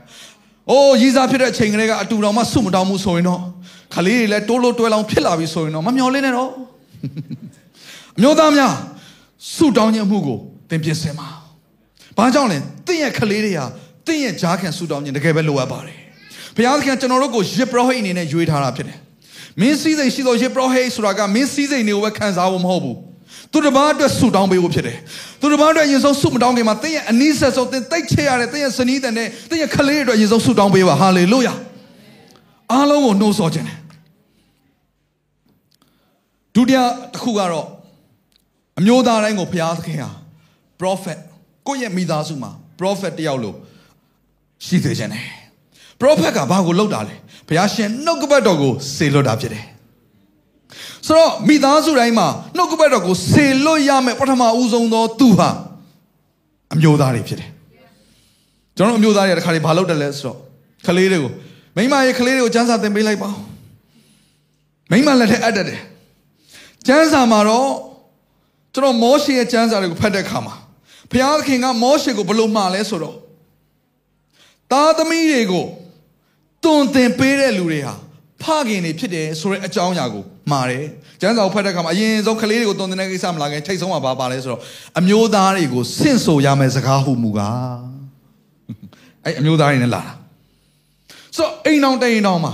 [0.69, 3.41] အိုးရည်စားဖြစ်တဲ့အချိန်ကလေးကအတူတော်မှဆုမတောင်းမှုဆိုရင်တော့
[3.95, 6.51] ခလေးတွေလည်းတိုးလို့တွဲလောင်းဖြစ်လာပြီဆိုရင်တော့မမျော်လင့်နဲ့တော့။
[8.17, 8.73] အမျိုးသားများ
[9.55, 11.27] ဆုတောင်းခြင်းမှုကိုသင်ပြင်ဆင်ပါ။
[12.17, 12.57] ဘာကြောင့်လဲ။
[12.87, 13.65] တင့်ရဲ့ခလေးတွေဟာ
[14.07, 15.97] တင့်ရဲ့ဂျားခံဆုတောင်းခြင်းတကယ်ပဲလိုအပ်ပါတယ်။
[16.55, 18.97] ဘုရားသခင်ကျွန်တော်တို့ကိုယစ်ပရောဟိတ်အနေနဲ့ရွေးထားတာဖြစ်တယ်။
[19.59, 22.97] မင်းစည်းစိမ်ရှိသောယစ်ပရောဟိတ်ဆိုတာကမင်းစည်းစိမ်တွေကိုပဲခံစားဖို့မဟုတ်ဘူး။
[23.51, 24.97] သူတစ်ပါးအတွက်ဆုတောင်းပေးဖို့ဖြစ်တယ်။
[25.41, 31.53] သူတစ်ပါးအတွက်ရင်ဆုံးဆုမတောင်းခင်မှာတင်းရဲ့အနီးဆက်ဆုံးတင်းတိတ်ချရတဲ့တင်းရဲ့စနီးတဲ့နဲ့တင်းရဲ့ခလေးတွေအတွက်ရင်ဆုံးဆုတောင်းပေးပါဟာလေလုယာ။
[32.71, 33.77] အားလုံးကိုနှိုးဆော်ခြင်းတယ်။
[36.55, 36.79] ဒုတိယ
[37.13, 37.67] တစ်ခုကတော့
[38.79, 40.09] အမျိုးသားတိုင်းကိုဘုရားသခင်ဟာ
[40.81, 41.17] prophet
[41.67, 43.55] ကိုယ့်ရဲ့မိသားစုမှာ prophet တယောက်လို့
[44.65, 45.25] ရှိသေးခြင်းတယ်။
[46.01, 47.15] prophet ကဘာကိုလုပ်တာလဲ။
[47.47, 49.65] ဘုရားရှင်နှုတ်ကပတ်တော်ကိုစေလွတ်တာဖြစ်တယ်။
[51.05, 52.27] ဆိုတော့မိသားစုတိုင်းမှာ
[52.57, 55.49] နှုတ်ကပတ်တော်ကိုစေလွတ်ရမယ်ပထမဦးဆုံးသောသူဟာ
[56.73, 57.49] အမျိုးသားတွေဖြစ်တယ်။
[58.77, 60.37] ကျွန်တော်တို့အမျိုးသားတွေတခါလေဘာလုပ်တယ်လဲဆိုတော့
[60.87, 61.31] ကလေးတွေကို
[61.75, 63.37] မိမရဲ့ကလေးတွေကိုစမ်းစာသင်ပေးလိုက်ပါဦး။
[64.91, 65.79] မိမလက်ထက်အပ်တတ်တယ်။
[66.87, 67.69] စမ်းစာမှာတော့
[68.73, 70.55] ကျွန်တော်မောရှေရဲ့စမ်းစာတွေကိုဖတ်တဲ့အခါမှာ
[71.11, 73.15] ဘုရားသခင်ကမောရှေကိုဘယ်လိုမှာလဲဆိုတော့
[74.71, 75.65] သားသမီးတွေကို
[76.63, 77.93] တွန်တင်ပေးတဲ့လူတွေဟာ
[78.41, 80.85] ဖခင်တွေဖြစ်တယ်ဆိုတဲ့အကြောင်းအရာကို မှာတယ်။
[81.21, 84.61] ကျမ်းစာကိုဖတ်တဲ့အခါမှာအရင်ဆုံးကလေးတွေကိုတွန်တင်တဲ့ကိစ္စမလာခင်ထိတ်ဆုံးမှာဘာပါလဲဆိုတော့
[84.99, 87.79] အမျိုးသားတွေကိုစင့်ဆိုရမယ့်စကားဟုမူကား
[89.25, 90.13] အဲ့အမျိုးသားတွေနဲ့လာတာ။
[91.37, 92.53] ဆိုတော့အိမ်အောင်တိန်အောင်မှာ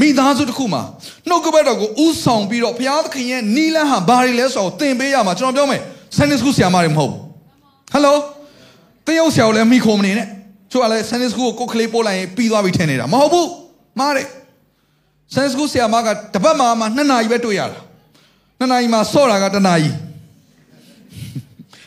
[0.00, 0.82] မိသားစုတစ်ခုမှာ
[1.28, 5.82] နှုတ်ကပတ်တော်ကိုဥဆောင်ပြီးတော့ဘုရားသခင်ရဲ့နီလန်းဟာဘာတွေလဲဆိုတော့သင်ပေးရမှာကျွန်တော်ပြောမယ်
[6.16, 7.20] ဆန်နစ်စကူဆရာမတွေမဟုတ်ဘူး
[7.92, 8.16] ဟယ်လို
[9.06, 10.26] တယောက်ဆရာကိုလည်းမိခုံမနေနဲ့
[10.70, 13.48] ချို့ကလည်းဆန်နစ်စကူကိုကိုယ်ကလေးပို့လိုက်ရင်ပြီးသွားပြီထင်နေတာမဟုတ်ဘူး
[13.98, 14.26] မားတယ်
[15.34, 17.78] ဆန်နစ်စကူဆရာမကတပတ်မှမှနှစ်နာရီပဲတွေ့ရတာ
[18.58, 19.90] နှစ်နာရီမှဆော့တာကတစ်နာရီ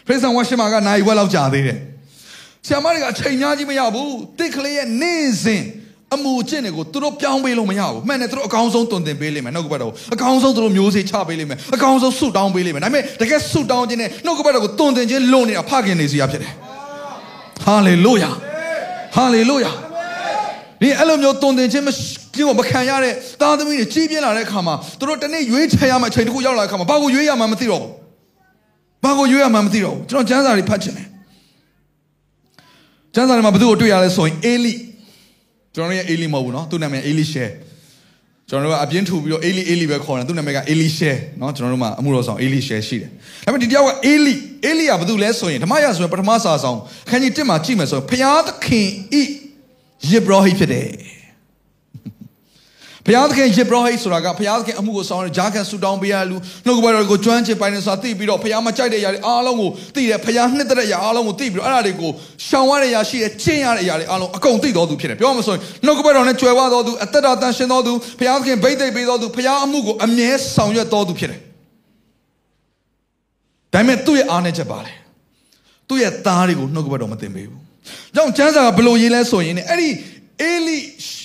[0.08, 1.78] ဖေးဆန်ဝါရှမာကနာရီဝက်လောက်ကြာသေးတယ်
[2.68, 5.64] ဆရာမတွေကအချိန်များကြီးမရဘူးတစ်ကလေးရဲ့နေ့စဉ်
[6.14, 16.54] အမှုအကျင့်တွေကိုသူတို့ပြောင်းပေးလို့မရဘူးမှန်တယ်သူတို့အကောင်းဆုံးတွင်တင်ပေးလိမ့်မယ်နှုတ်ကပတ်တော်အကောင်းဆုံးသူတို့မျိုးစေ့ချပေးလိမ့်မယ်အကောင်းဆုံးဆုတောင်းပေးလိမ့်မယ်ဒါပေမဲ့တကယ်ဆုတောင်းခြင်းနဲ့နှုတ်ကပတ်တော်ကိုတွင်တင်ခြင်းလွန်နေတာဖခင်နေစီရဖြစ်တယ်
[17.64, 18.30] ဟာလေလုယာ
[19.16, 19.72] ဟာလေလုယာ
[20.82, 21.86] ဒီအဲ့လိုမျိုးတွင်တင်ခြင်း
[22.34, 27.92] ကျင့်ကိုမခံရတဲ့သားသမီးတွေကြီးပြင်းလာတဲ့အခါမှာသူတို့တနေ့ရွေးချယ်ရမယ့်အချိန်တစ်ခုရောက်လာတဲ့အခါမှာဘာကိုရွေးရမှန်းမသိတော့ဘူး။
[29.04, 31.08] ဘာကိုရွေးရမှန်းမသိတော့ဘူး။ကျွန်တော်ကျမ်းစာတွေဖတ်ချင်တယ်။
[33.16, 34.74] ကျမ်းစာတွေမှာဘယ်သူကိုတွေ့ရလဲဆိုရင်အေလိ
[35.76, 37.46] ကျွန်တော်ရဲ့အေလိမဟုတ်ဘူးနော်။သူ့နာမည်အေလိရှဲ။
[38.50, 43.10] ကျွန်တော်တို့ကအပြင်းထူပြီးတော့အေလိအေလိပဲခေါ်တယ်။သူ့နာမည်ကအေလိရှဲနော်။ကျွန်တော်တို့မှာအမှုတော်ဆောင်အေလိရှဲရှိတယ်။
[43.46, 44.34] ဒါပေမဲ့ဒီတယောက်ကအေလိ
[44.66, 46.78] အေလိကဘယ်သူလဲဆိုရင်ဓမ္မရဆိုရင်ပထမစာဆောင်
[47.10, 48.88] ခန်းကြီး1မှာကြည့်မယ်ဆိုရင်ဖျားသခင်
[49.20, 49.22] ဤ
[50.10, 50.88] ယေဘရဟိဖြစ်တယ်။
[53.06, 62.12] ဘုရားသခင်ယေဘရဟိဆိုတာကဘုရားသခင်အမှုကိုဆောင်ရဂျာကန်ဆူတောင်းပေးရလူနှုတ်ကပတ်တော်ကိုကျွမ်းကျင်ပိုင်နေဆိုတာသိပြီးတော့ဘုရားမကြိုက်တဲ့အရာတွေအားလုံးကိုသိတယ်ဘုရားနှစ်သက်တဲ့အရာအားလုံးကိုသိပြီးတော့အဲ့ဒါတွေကို
[62.48, 71.40] ရှောင်ရတဲ့အရာရှိတယ်ကျင့်ရတဲ့အရာတွေအားလုံးအကုန်သိတော်သူဖြစ်တယ်ပြောမှဆိုရင်နှုတ်ကပတ်တော်နဲ့ကြွယ်ဝတော်သူအသက်တော်တန်ရှင်တော်သူဘုရားသခင်ဗိတ်သိက်ပေးတော်သူဘုရားအမှုကိုအမြဲဆောင်ရွက်တော်သူဖြစ်တယ်
[73.74, 74.94] ဒါပေမဲ့သူ့ရဲ့အားနည်းချက်ပါလေ
[75.90, 77.62] သူ့ရဲ့သားတွေကိုနှုတ်ကပတ်တော်မတင်ပေးဘူး။
[78.16, 79.90] ကြောင့်ကျမ်းစာကဘလို့ရေးလဲဆိုရင်အဲ့ဒီ
[80.42, 80.78] အေလိ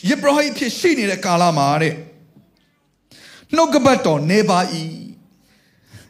[0.09, 1.95] ယေဘရဟိဖြစ်ရှိနေတဲ့ကာလမှာတဲ့
[3.55, 4.59] နှုတ်ကပတ်တော်နေပါ၏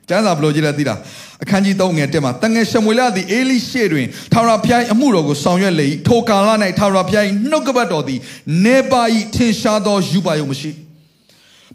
[0.08, 0.98] ကျမ်းစာဘလို့ကြည့်လဲသိလား
[1.42, 8.18] အခန်းကြီး3ငယ်1မှာတငယ်ရှမွေလသည်အေလိရှေတွင်ထာဝရဘုရားအမှုတော်ကိုဆောင်ရွက်လေ၏ထိုကာလ၌ထာဝရဘုရားနှုတ်ကပတ်တော်သည်
[8.64, 9.02] နေပါ၏
[9.34, 10.70] ထင်ရှားသောယူပါယုံမရှိ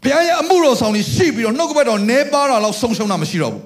[0.02, 3.62] ဘုရားရဲ့အမှုတော်ဆောင်လေးရှိပြီးတော့နှုတ်ကပတ်တော်နေပါတာလောက်ဆုံးရှုံးတာမရှိတော့ဘူး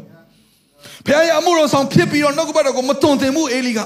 [1.06, 3.80] ဘုရားရဲ့အမှုတော်ဆောင်ဖြစ်ပြီးတော့နှုတ်ကပတ်တော်ကိုမတွန်သင်ဘူးအေလိက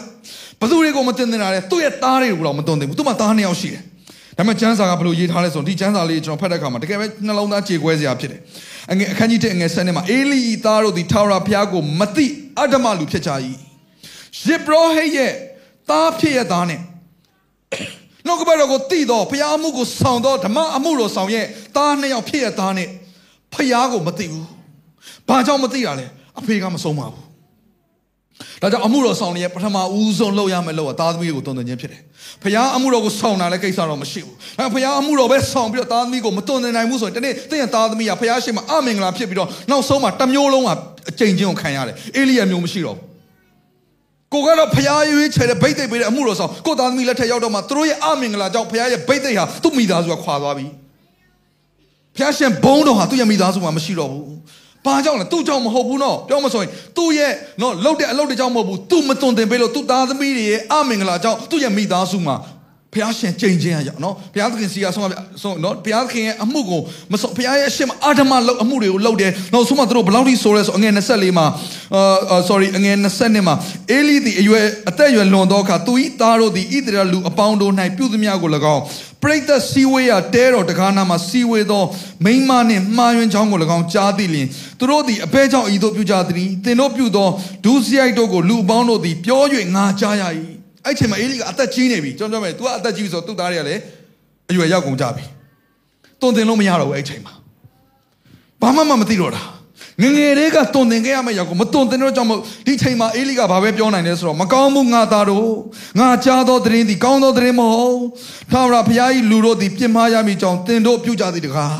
[0.61, 3.83] ဘသူတွေကိုမတင်တင်တာလဲသူ့ရဲ့သားတွေကိုတော့မတွန်သင်ဘူးသူ့မှာသားနှစ်ယောက်ရှိတယ်
[4.37, 8.41] ဒါပေမဲ့ကျမ်းစာကဘယ်လိုရေးထားလဲဆိုတော့ဒီကျမ်းစာလေးကျွန်တော်ဖတ်တဲ့အခါမှာတကယ်ပဲနှလုံးသားကြေကွဲစရာဖြစ်တယ်
[8.93, 12.27] အငယ်အခန်းကြီး1အငယ်7မှာအေလိဤသားတို့သည်ထာဝရဘုရားကိုမသိ
[12.59, 13.31] အတ္တမလူဖြစ်ကြ၏
[14.47, 15.33] ယေဘရဟိရဲ့
[15.91, 16.81] သားဖြစ်ရဲ့သားနဲ့
[18.27, 22.89] နှုတ်ကပတ်တော်ကိုသိတော့ဘုရားအမှုကိုဆောင်တော့ဓမ္မအမှုတော်ဆောင်ရဲ့သားနှစ်ယောက်ဖြစ်ရဲ့သားနဲ့
[23.55, 24.47] ဘုရားကိုမသိဘူး
[25.29, 26.07] ဘာကြောင့်မသိတာလဲ
[26.39, 27.31] အဖေကမဆုံးပါဘူး
[28.63, 32.01] ဒါကြောင့်အမှုတော်ဆောင်ရဲ့ပထမဦးဆုံးလုပ်ရမယ့်လုပ်ကသားသမီးကိုတုံ့တင်ခြင်းဖြစ်တယ်။
[32.43, 40.71] ဖခင်အမှုတော်ကိုဆောင်တာလည်းကိစ္စတော့မရှိဘူး။အဲဖခင်အမှုတော်ပဲဆောင်ပြီးတော့သားသမီးကိုမတုံ့တင်နိုင်ဘူးဆိုရင်တနေ့တင့်ရဲ့သားသမီးကဖခင်ရှိမှအမင်္ဂလာဖြစ်ပြီးတော့နောက်ဆုံးမှာတမျိုးလုံးက
[41.11, 43.05] အကြိမ်ချင်းကိုခံရတယ်။အေလိယမျိုးမရှိတော့ဘူး။
[44.33, 50.67] ကိုကတော့ဖခင်ရွေးချယ်တဲ့ဗိတ်သိက်ပေးတဲ့အမှုတော်ဆောင်ကိုသားသမီးလက်ထက်ရောက်တော့မှသူတို့ရဲ့အမင်္ဂလာကြောင့်ဖခင်ရဲ့ဗိတ်သိက်ဟာသူ့မိသားစုကခွာသွားပြီ။
[52.15, 54.37] ဖခင်ရှင်ဘုန်းတော်ဟာသူ့ရဲ့မိသားစုမှာမရှိတော့ဘူး။
[54.87, 62.37] ဘာကြောင့်လဲသူ့ကြောင့်မဟုတ်ဘူးနော်ပြောမဆိုရင်သူ့ရဲ့နော်လှုပ်တဲ့အလုပ်တွေကြောင့်မဟုတ်ဘူးသူမသွန်သင်ပေးလို့သူ့သားသမီးတွေရဲ့အမင်္ဂလာကြောင့်သူ့ရဲ့မိသားစုမှာ
[62.95, 65.09] ဘုရားရှင်ကြိမ်ချင်းရအောင်နော်ဘုရားသခင်စီကဆုံး
[65.43, 66.81] ဆုံးနော်ဘုရားသခင်ရဲ့အမှုကို
[67.13, 71.47] မဆုံးဘုရားရဲ့အရှင်မအာဓမလောက်အမှုတွေကိုလုပ်တယ်နောက်ဆုံးမှသူတို့ဘယ်လောက်ထိဆိုရဲဆိုအငယ်24မှာ
[71.95, 73.55] အာ sorry အငယ်20မှာ
[73.91, 78.83] အေလိသည်အရွယ်အသက်အရွယ်လွန်သောအခါသူ၏သားတို့သည်ဣသရေလလူအပေါင်းတို့၌ပြုသမျှကို၎င်း
[79.23, 81.85] ပရိသတ်စီဝေးရတဲတော်တကားနာမှာစီဝေးသော
[82.25, 84.47] မိန်းမနှင့်မှားယွင်းချောင်းကို၎င်းကြားသိလျင်
[84.79, 87.29] သူတို့သည်အဘဲကြောင့်ဤသို့ပြုကြသည်သင်တို့ပြုသော
[87.65, 89.43] ဒုစရိုက်တို့ကိုလူအပေါင်းတို့သည်ပြော၍
[89.75, 90.25] ငါကြားရ၏
[90.87, 93.81] အဲ့ချိန်မှာအေလိကအသက်ကြီးနေပြီကျွန်တော်ပြောမယ် तू ကအသက်ကြီးပြီဆိုတော့သူ့သားတွေကလည်း
[94.51, 95.25] အရွယ်ရောက်ကုန်ကြပြီ
[96.23, 97.35] တုံတင်လို့မရတော့ဘူးအဲ့ချိန်မှာ
[98.63, 99.43] ဘာမှမမသိတော့တာ
[100.03, 105.51] ငငယ်လေးကတုံတင်ခဲ့ရမယ့်ရောက်ကိုမတုံတင်တော့ကြောင့်မို့ဒီချိန်မှာအေလိကဘာပဲပြောနိုင်လဲဆိုတော့မကောင်းမှုငါသားတို့
[106.01, 108.01] ငါကြားသောသတင်းသည်ကောင်းသောသတင်းမဟုတ်
[108.53, 111.75] ထာဝရဘုရား၏လူတို့သည်ပြစ်မှားရမည်ကြောင့်တင်တို့ပြုကြသည်တကား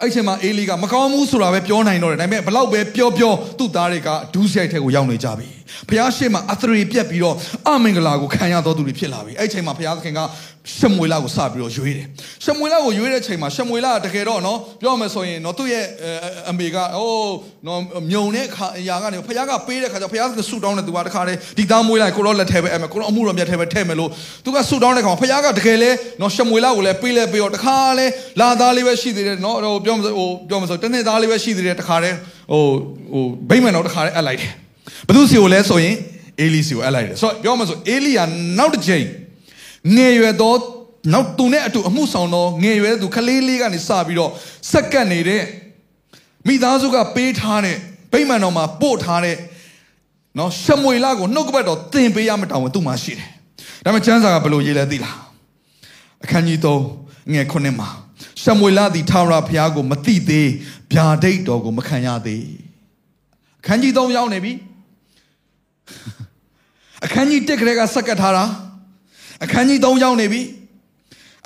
[0.00, 5.55] အဲ့ချိန်မှာအေလီကမကောင်းဘူးဆိုတာပဲပြောနိုင်တော့တယ်ဒါပေမဲ့ဘလောက်ပဲပြောပြောသူ့သားတွေကဒူးဆိုင်ထဲကိုရောက်နေကြပြီ
[5.88, 7.36] ဘုရားရှေ့မှာအသရေပြက်ပြီးတော့
[7.68, 10.20] အမင်္ဂလာကိုခံရတော်သူတွေဖြစ်လာပြီအဲ့ချိန်မှာဘုရားသခင်က
[10.78, 12.06] ရှမွေလကိုစပြီးတော့ရွေးတယ်
[12.44, 15.84] ရှမွေလကိုရွေးတဲ့ချိန်မှာရှမွေလကတကယ်တော့နော်ပြောမယ်ဆိုရင်နော်သူ့ရဲ့
[16.50, 17.34] အမေကအိုး
[17.66, 24.10] နော်မြုံတဲ့ခါအရာကနေဘုရားကပေးတဲ့ခါကျဘုရားကဆူတောင်းတဲ့သူကတခါတည်းဒီသားမွေးလိုက်ကိုတော့လက်ထဲပဲအဲ့မယ်ကိုတော့အမှုတော်မြတ်ထဲပဲထဲမယ်လို့
[24.44, 28.06] သူကဆူတောင်းတဲ့ခါဘုရားကတကယ်လဲနော်ရှမွေလကိုလည်းပေးလဲပေးတော့တခါလဲ
[28.40, 32.16] လာသားလေးပဲရှိသေးတယ်နော်ဟိုပြောမစဟိုပြောမစတနေ့သားလေးပဲရှိသေးတယ်တခါတည်း
[32.52, 32.62] ဟို
[33.12, 34.65] ဟိုဗိမ္မာန်တော်တခါတည်းအပ်လိုက်တယ်
[35.08, 35.96] ဘသူစီကိုလဲဆိုရင်
[36.40, 38.24] အေလိစီကိုအပ်လိုက်တယ်ဆိုတော့ပြောမှဆိုအေလိယာ
[38.58, 39.04] နောက်တစ်ချိန်
[39.96, 40.54] ငယ်ရွယ်သော
[41.12, 44.30] နောက်သူနဲ့အတူအမှုဆောင်သောငယ်ရွယ်သူခလေးလေးကနေစပြီးတော့
[44.72, 45.42] စက္ကန့်နေတဲ့
[46.46, 47.76] မိသားစုကပေးထားတဲ့
[48.12, 49.36] ဗိမာန်တော်မှာပို့ထားတဲ့
[50.38, 53.30] နော်ရှမွေလကိုနှုတ်ကပတ်တော်သင်ပေးရမတောင်းဝင်သူ့မှာရှိတယ်
[53.84, 55.18] ဒါပေမဲ့ကျမ်းစာကဘယ်လိုရေးလဲသိလား
[56.24, 56.58] အခန်းကြီး
[56.98, 57.88] 3ငယ်9မှာ
[58.42, 60.48] ရှမွေလသည်ထာဝရဘုရားကိုမသိသေး
[60.92, 62.44] ဗျာဒိတ်တော်ကိုမခံရသေး
[63.60, 64.52] အခန်းကြီး3ရောက်နေပြီ
[67.04, 68.44] အခန်းကြီး1ကလေးကစက္ကတ်ထားတာ
[69.44, 70.42] အခန်းကြီး3ရောက်နေပြီ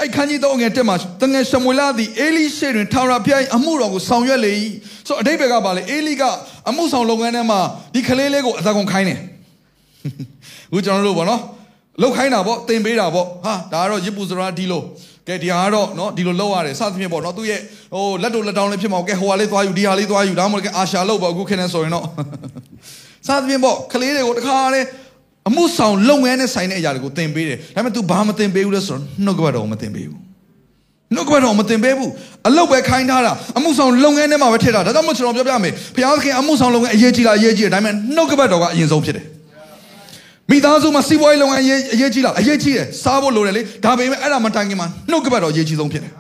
[0.01, 4.53] အဲ့ခန်းကြီး3ငယ်တက်မှာတငယ်ရှမွေလသည်အေလိရှေတွင်ထာဝရဘုရားအမှုတော်ကိုဆောင်ရွက်လေ၏
[5.07, 6.23] ဆိုအတိတ်ဘက်ကပါလေအေလိက
[6.69, 7.61] အမှုဆောင်လုပ်ငန်းထဲမှာ
[7.95, 9.19] ဒီကလေးလေးကိုအသာကုန်ခိုင်းတယ်
[10.71, 11.43] အခုကျွန်တော်တို့ပေါ့နော်
[12.03, 14.83] လောက်ခိုင်းတာပေါ့တင်ပေးတာပေါ့ဟာဒါကတော့ရစ်ပူစရာဒီလို
[15.27, 17.61] ကဲဒီဟာကတော့နော်ဒီလိုလောက်ရတယ်စသဖြင့်ပေါ့နော်သူရဲ့
[17.95, 22.07] ဟိုလက်တို့လက်တောင်းလေးဖြစ်မှာကဲဟိုဟာလေးသွားယူဒီဟာလေးသွားယူဒါမှမဟုတ်ကဲအာရှာလောက်ပေါ့အခုခင်းနေဆိုရင်တော့
[23.27, 24.85] စသဖြင့်ပေါ့ကလေးတွေကိုတခါလေး
[25.49, 30.21] အမှုဆောင်လုပ်ငန်းနဲ့ဆိုင်တဲ့အရာတွေကိုသင်ပေးတယ်ဒါပေမဲ့ तू ဘာမသင်ပေးဘူးလဲဆိုတော့နှုတ်ကပတ်တော်မသင်ပေးဘူး
[31.15, 32.11] နှုတ်ကပတ်တော်မသင်ပေးဘူး
[32.49, 39.27] အလုပ်ပဲခိုင်းထားတာအမှုဆောင်လုပ်ငန်းထဲမှာပဲထည့်တာဒါကြောင့်မို့ကျွန်တော်ပြောပြမယ်ဘုရားသခင်အမှုဆောင်လုပ်ငန်းအရေးကြီးလားအရေးကြီးတယ်ဒါပေမဲ့နှုတ်ကပတ်တော်ကအရင်ဆုံးဖြစ်တယ်
[40.51, 46.13] မိသားစုမှာစီးပွားရေးလုပ်ငန်းအရေးအရေးကြီးလားအရေးကြီးတယ်စားဖို့လိုတယ်လေဒါပေမဲ့အဲ့ဒါမတိုင်ခင်မှာနှုတ်ကပတ်တော်အရေးကြီးဆုံးဖြစ်တယ်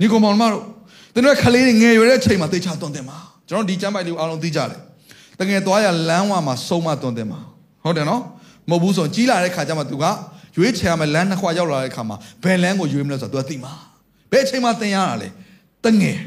[0.00, 0.62] ညီကောင်မောင်မတို့
[1.14, 3.16] သူတို့ခလေးငယ်ရွယ်တဲ့အချိန်မှာသိချသွန်တယ်မှာ
[3.48, 4.80] ကျွန်တော်ဒီကျမ်းပိုက်လေးကိုအားလုံးသိကြတယ်
[5.40, 7.40] တကယ်သွားရလမ်းဝမှာဆုံးမသွန်တယ်မှာ
[7.84, 8.22] ဟုတ်တယ်နော်
[8.70, 10.04] မဟုတ်ဘူးဆိုကြီးလာတဲ့ခါကျမှ तू က
[10.56, 13.72] ရွေးချယ်ရမယ်လမ်းနှစ်ခွရောက်လာတဲ့ခါမှာဘယ်လမ်းကိုရွေးမလဲဆိုတော့ तू သိမှာ
[14.30, 15.28] ဘယ်အချိန်မှသင်ရတာလဲ
[15.84, 16.18] တငယ်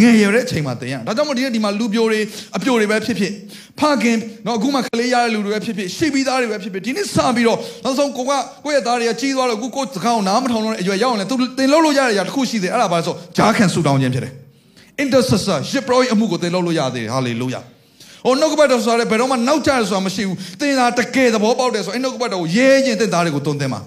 [0.00, 2.20] ငယ်ရတဲ့အချိန်မှာသင်ရဒါကြောင့်မို့ဒီနေ့ဒီမှာလူပြိုတွေ
[2.56, 3.32] အပြိုတွေပဲဖြစ်ဖြစ်
[3.80, 8.26] ဖခင်တော့အခုမှကလေးရတဲ့လူတွေပဲဖြစ်ဖြစ်ရှိပြီးသားတွေပဲဖြစ်ဖြစ်ဒီနေ့စပြီးတော့နောက်ဆုံးကိုက
[8.64, 14.32] ကိုယ့်ရဲ့သားတွေကကြီးသွားတော့အခုကိုယ်စကားကိုနားမထောင်တော့တဲ့အရွယ်ရောက်ရင်သူသင်လို့လို့ရတဲ့အရာတစ်ခုရှိတယ်အဲ့ဒါဘာလဲဆိုဂျားခံဆူတောင်းခြင်းဖြစ်တယ်
[15.04, 17.62] intercessor ရှစ်ပရောအမှုကိုသင်လို့လို့ရသေးတယ် hallelujah
[18.24, 23.80] ဟိုနှုတ်ကပတ်တော်ဆိုရဲဘယ်တော့မှနောက်ကျရဆိုတာမရှိဘူးသင်သာတကယ်သဘောပေါက်တယ်ဆိုအဲ့နှုတ်ကပတ်တော်ကိုရဲရင်သင်သားတွေကိုတုံသင်ပါ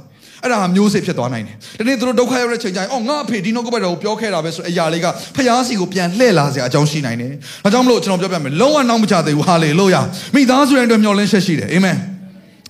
[0.43, 7.32] အဲ့ဒါဟာမျိုးစေ့ဖြစ်သွားနိုင်တယ်ဒီနေ့သူတို့ဒုက္ခရောက်တဲ့ချိန်ကျရင်အော်ငါအဖေဒီနှုတ်ကပတ်တော်ကိုပြောခဲ့တာပဲဆိုအရာလေးကဖျားစီကိုပြန်လှည့်လာစရာအကြောင်းရှိနိုင်တယ်
[7.63, 10.02] ဒါကြောင့်မလို့ကျွန်တော်ပြောပြမယ်လုံးဝနောက်မချသေးဘူးဟာလေလုယာ
[10.36, 11.98] မိသားစုရဲ့အတွက်မျှော်လင့်ချက်ရှိတယ်အာမင်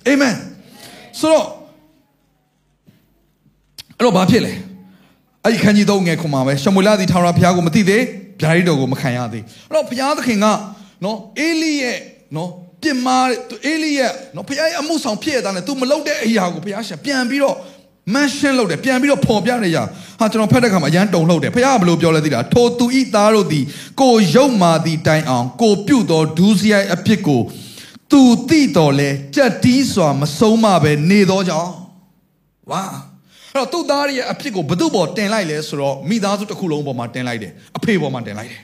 [0.08, 0.34] အာမင်
[1.20, 1.44] ဆိုတော့
[3.98, 4.52] အဲ့တော့ဘာဖြစ်လဲ
[5.44, 8.02] အဲ့ဒီခန်းကြီးသုံးငယ်ခွန်မှာပဲရှမွေလသည်ထာဝရဘုရားကိုမသိသေး
[8.40, 10.46] ဗျာဒိတ်တော်ကိုမခံရသေးအဲ့တော့ဘုရားသခင်က
[11.04, 11.98] နော်အေလိရဲ့
[12.36, 12.50] နော်
[12.82, 13.26] ပြစ်မှား
[13.66, 17.56] အေလိရဲ့နော်ဘုရားရဲ့အမှုဆောင်ဖြစ်ရတာနဲ့ तू မလုပ်တဲ့အရာကိုဘုရားရှင်ပြန်ပြီးတော့
[18.14, 19.78] mention လုပ်တယ်ပြန်ပြီးတော့ပေါ်ပြနေကြ
[20.20, 23.64] ဟာကျွန်တော်ဖတ်တဲ့ခါမှာအရန်တုံလှုပ်တယ်ဘုရားကဘယ်လိုပြောလဲသိတာထိုသူဤသားတို့သည်
[24.00, 27.40] ကိုရုပ်မာသည်တိုင်အောင်ကိုပြုတ်သောဒူးစရိုက်အဖြစ်ကို
[28.12, 31.72] သူသိတော်လဲကြက်တီးစွာမဆုံးမပဲနေသောကြောင့်
[32.70, 32.82] ဝါ
[33.54, 38.62] အဲ့တော့သူ့သားရဲ့အဖြစ်ကိုဘသူ့ပေါ်တင်လိုက်လဲဆိုတော့မိသားစုတစ်ခုလုံးပေါ်မှာတင်လိုက်တယ်အဖေပေါ်မှာတင်လိုက်တယ်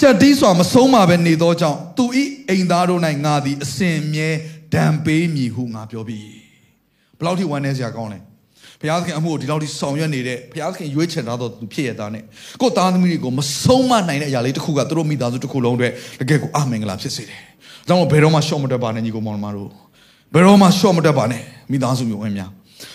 [0.00, 4.28] ကြက်တီးစွာမဆုံးမပဲနေသောကြောင့်သူဤအိမ်သားတို့၌ငါသည်အစဉ်မြဲ
[4.74, 6.20] ဒံပေးမည်ဟုငါပြောပြီ
[7.18, 8.18] ဘယ်လောက်ထိဝမ်းနည်းစရာကောင်းလဲ
[8.80, 12.22] ဘုရားသခင်အမှုကိုဒီလောက်ထိဆောင်ရွက်နေတဲ့ဘုရားသခင်ရွေးချယ်ထားတော်သူဖြစ်ရတာနဲ့
[12.60, 17.40] ကိုယ်သားသမီးတွေကိုမဆုံးမနိုင်တဲ့အရာလေးတစ်ခုကသူတို့မိသားစုတစ်ခုလုံးအတွက်တကယ်ကိုအမင်္ဂလာဖြစ်စေတယ်။
[17.88, 19.68] ဒါကြောင့်ဘယ်တော့မှရှော့မတက်ပါနဲ့ညီကောင်မောင်မတို့
[20.34, 22.50] ဘယ်တော့မှရှော့မတက်ပါနဲ့မိသားစုမျိုးဝင်များ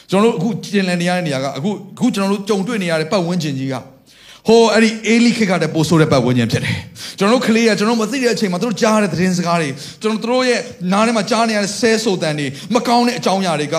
[0.09, 3.75] ကျွန်တော်တို့အခုကျင်လည်နေရတဲ့နေရာကအခုအခုကျွန်တော်တို့ကြုံတွေ့နေရတဲ့ပတ်ဝန်းကျင်ကြီးက
[4.47, 6.77] ဟိုအဲ့ဒီအေလိခိခတဲ့ပို့ဆိုးတဲ့ပတ်ဝန်းကျင်ဖြစ်တယ်
[7.19, 9.69] ကျွန်တော်တို့ကလေးကကျွန်တော်မသိတဲ့အချိန်မှာတို့ကြားတဲ့သတင်းစကားတွေ
[10.01, 10.59] ကျွန်တော်တို့ရဲ့
[10.91, 13.75] နားထဲမှာကြားနေရတဲ့ဆဲဆိုတန်တွေမကောင်းတဲ့အကြောင်းအရာတွေက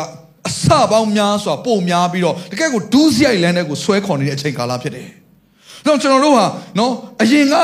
[0.49, 5.09] အစပေါင်းများစွာပို့များပြီးတော့တကယ်ကိုဒူးစရိုက်လန်းတဲ့ကိုဆွဲခေါ်နေတဲ့အချိန်ကာလဖြစ်တယ်။
[5.87, 6.46] တော့ကျွန်တော်တို့ဟာ
[6.79, 6.92] နော်
[7.23, 7.55] အရင်က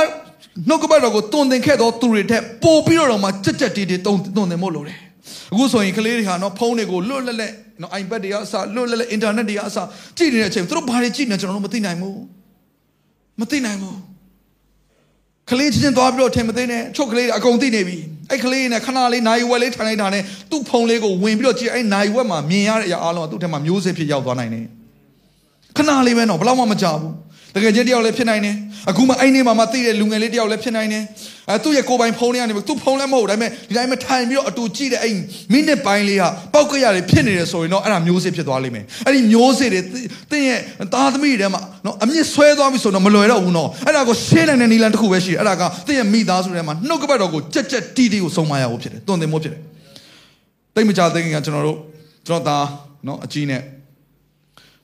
[0.69, 4.99] နှုတ်ကပတ်တော်ကိုတုံသင်ခဲ့သောသူတွေထက်ပိုပြီးတော့မှကြက်ကြက်တီးတီးတုံတုံသင်ဖို့လိုတယ်။
[5.53, 9.79] အခုဆိုရင်ကလေးတွေဟာနော်ဖုန်းတွေကိုလွတ်လပ်လပ်နော် iPad တွေကအစလွတ်လပ်လပ် internet တွေကအစ
[10.17, 12.17] ကြည့်နေတဲ့အချိန်သူတို့ဘာတွေကြည့်နေကျွန်တော်တို့မသိနိုင်ဘူး။
[13.41, 13.97] မသိနိုင်ဘူး။
[15.51, 17.99] ကလေးချင်းချင်းသွားပြီးတော့ထင်မသိနဲ့ချုပ်ကလေးအကုန်သိနေပြီ
[18.31, 24.67] အဲ့ကလေးနဲ့ခဏလေးနိုင်ဝက်လေးထိုင်လိုက်တာနဲ့သူ့ဖုန်းလေးကိုဝင်ပြီးတော့ကြည့်အဲ့နိုင်ဝက်မှာမြင်ရတဲ့အရာအလုံးကသူ့ထဲမှာမျိုးစစ်ဖြစ်ရောက်သွားနိုင်တယ်
[25.77, 27.13] ခဏလေးပဲတော့ဘယ်တော့မှမကြဘူး
[27.57, 28.57] တကယ်ချင်းတယောက်လည်းဖြစ်နိုင်တယ်
[28.91, 31.05] အခုမှအဲ့နေမှာမှသိတဲ့လူငယ်လေးတယောက်လည်းဖြစ်နိုင်တယ်
[31.51, 35.15] အဲသူ့ရဲ့ကိုယ်ပိုင်ဖုန်းလေးကနေသူ့ဖုန်းလည်းမဟုတ်ဒါပေမဲ့ဒီတိုင်းမှာထိုင်ပြီးတော့အတူကြည့်တဲ့အဲ့
[35.53, 36.23] မိနစ်ပိုင်းလေးက
[36.55, 39.81] ပောက်ကရတွေဖြစ်နေတယ်ဆိုရင်တော့အဲ့ဒါမျိုးစစ်ဖြစ်သွားလိမ့်မယ်အဲ့ဒီမျိုးစစ်တွေ
[40.31, 40.61] တင်းရဲ့
[40.95, 49.61] သားသမီးတွေထဲမှာနော်အမြင့်ဆွဲသွားပြီဆိုတော့မလွယ်တော့ဘူးနော်အဲ့ဒါကိုရှင်းနိုင်တဲ့နီလန်တစ်ခုပဲရှိတယ်အဲ့ဒါကတင်းရဲ့မိသားစုထဲမှာနှုတ်ကပတ်တော်ကိုကြက်ကြက်တီးတီးကိုဆုံးမရဖို့ဖြစ်တယ်တွင်တင်ဖို့ဖြစ်တယ်
[50.75, 51.79] တိတ်မကြသေးခင်ကကျွန်တော်တို့
[52.27, 52.67] ကျွန်တော်သား
[53.07, 53.63] နော်အကြီးနဲ့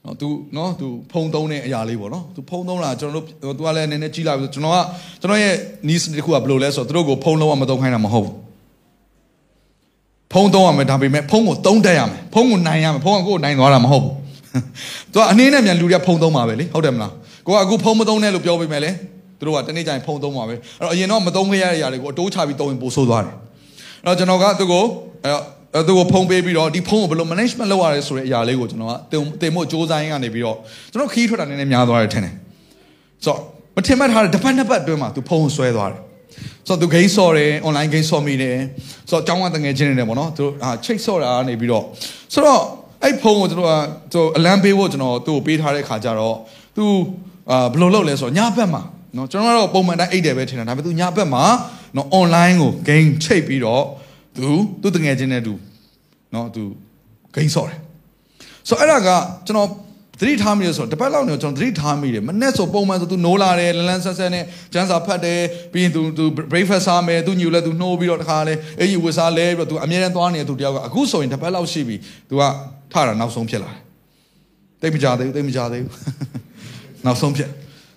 [0.06, 4.78] နော် तू နော် तू ဖုံသုံးတဲ့အရာလေးပေါ့နော် तू ဖုံသုံးလာကျွန်တော်တို့ तू ကလည်းနည်းနည်းကြီးလာပြီကျွန်တော်က
[5.21, 5.54] ကျွန်တော်ရဲ့
[5.88, 8.36] niece တခုကဘယ်လိုလဲဆိုတော့သူတို့ကိုဖုံလုံးဝမသုံးခိုင်းတာမဟုတ်ဘူး
[10.34, 14.13] ဖုံသုံးရမယ်ဒါပေမဲ့ဖုံကိုသုံးတတ်ရမယ်ဖုံကိုနိုင်ရမယ်ဖုံကကိုယ်နိုင်သွားတာမဟုတ်ဘူး
[15.13, 17.12] तू ကအနည်းနဲ့မြန်လူတွေကဖုံသုံးပါပဲလေဟုတ်တယ်မလား
[17.45, 18.91] ကိုကအခုဖုံမသုံးနဲ့လို့ပြောပေးမယ်လေ
[19.39, 23.36] သူတို့ကတနေ့ကျရင်ဖုံသုံးပါပဲအဲ့တော့အရင်တော့မသုံးခဲ့ရတဲ့အရာတွေကိုအတိုးချပြီးသုံးရင်ပိုဆိုးသွားတယ်
[24.06, 24.84] အဲ့တော့ကျွန်တော်ကသူ့ကို
[25.23, 25.34] အဲ့
[25.87, 30.56] သူ့ကိုဖုံးပေးပြီးတော့ဒီဖုံးကိုဘယ်လို management လုပ်ရလဲဆိုတဲ့အရာလေးကိုကျွန်တော်ကတင်တင်မို့စူးစမ်းရင်းကနေပြီးတော့
[30.92, 32.35] ကျွန်တော်ခီးထွက်တာနည်းနည်းများသွားတယ်ထင်တယ်
[33.24, 33.38] ဆိုတော့
[33.76, 36.00] မထင်မှတ်ထားတဲ့တစ်ပတ်နှစ်ပတ်အတွင်းမှာသူဖုံးဆွဲသွားတယ်
[36.68, 38.56] ဆိုတော့သူ game ဆော့တယ် online game ဆော့မိတယ်
[39.11, 41.85] ဆိုတော့အကြောင်းကတငယ်ချင်းနေတယ်ပေါ့နော်သူဟာချိတ်ဆော့တာနေပြီးတော့
[42.32, 42.62] ဆိုတော့
[43.02, 43.74] အဲ့ဖုံးကိုကျွန်တော်က
[44.12, 46.37] သူအလံပေးဖို့ကျွန်တော်သူ့ကိုပေးထားတဲ့ခါကျတော့
[46.76, 46.85] သူ
[47.50, 48.82] အာဘယ်လိုလုပ်လဲဆိုတော့ညဘက်မှာ
[49.16, 51.44] နော်ကျွန်တော်ကတော့ပုံမှန်တိုင်းအိတ်တယ်ပဲထင်တာဒါပေမဲ့သူညဘက်မှာ
[51.96, 53.85] နော် online ကို game ချိတ်ပြီးတော့
[54.37, 54.49] သူ
[54.83, 55.53] သူတငယ်ချင်းနဲ့သူ
[56.35, 56.62] နော်သူ
[57.35, 57.79] ဂိမ်းဆော့တယ်
[58.68, 59.09] ဆိုတော့အဲ့ဒါက
[59.47, 59.68] ကျွန်တော်
[60.21, 65.40] သတိထားမိရဆိုတပတ်လောက်နေကျွန်တော်သတိထားမိတယ်မနေ့ဆိုပုံမှန်ဆိုသူနိုးလာတယ်လလန်းဆက်ဆက်နဲ့ကျန်းစာဖတ်တယ်
[65.73, 71.97] ပြီးရင်သူသူ breakfast စားမယ်သူညူလဲသူနှိုးပြီးတော့တခါလဲအေးကြီးဝစ်စားလဲပြီးတော့သူအမြဲတမ်းသွားနေတဲ့သူတယောက်ကအခုဆိုရင်တပတ်လောက်ရှိပြီ
[72.29, 72.42] သူက
[72.92, 73.81] ထတာနောက်ဆုံးဖြစ်လာတယ်
[74.81, 75.95] တိတ်မကြသေးဘူးတိတ်မကြသေးဘူး
[77.05, 77.51] နောက်ဆုံးဖြစ်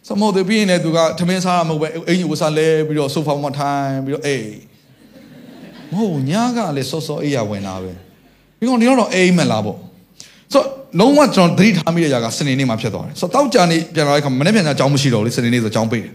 [0.07, 4.45] စမောသူပြီးရင်လည်းသူကထမင်းစားရမဟုတ်ပဲအင်ကြီးဝစ်စားလဲပြီးတော့ဆိုဖာမှာထိုင်ပြီးတော့အေး
[5.95, 7.91] မဟုတ်ညာကလည်းစောစောအေးရဝင်လာပဲ
[8.59, 9.77] ဒီကောင်ဒီတော့အိမ်မလားပေါ့
[10.53, 10.63] ဆို
[10.99, 16.11] လုံးဝကျွန်တော်သတိထားမိတဲ့ຢာကစနေနေ့မှာဖြစ်သွားတယ်ဆိုတော့တောက်ကြနေပြန်လာတဲ့ခါမနေ့ပြန်အကြောင်းမရှိတော့လေစနေနေ့ဆိုအကြောင်းပေးတယ်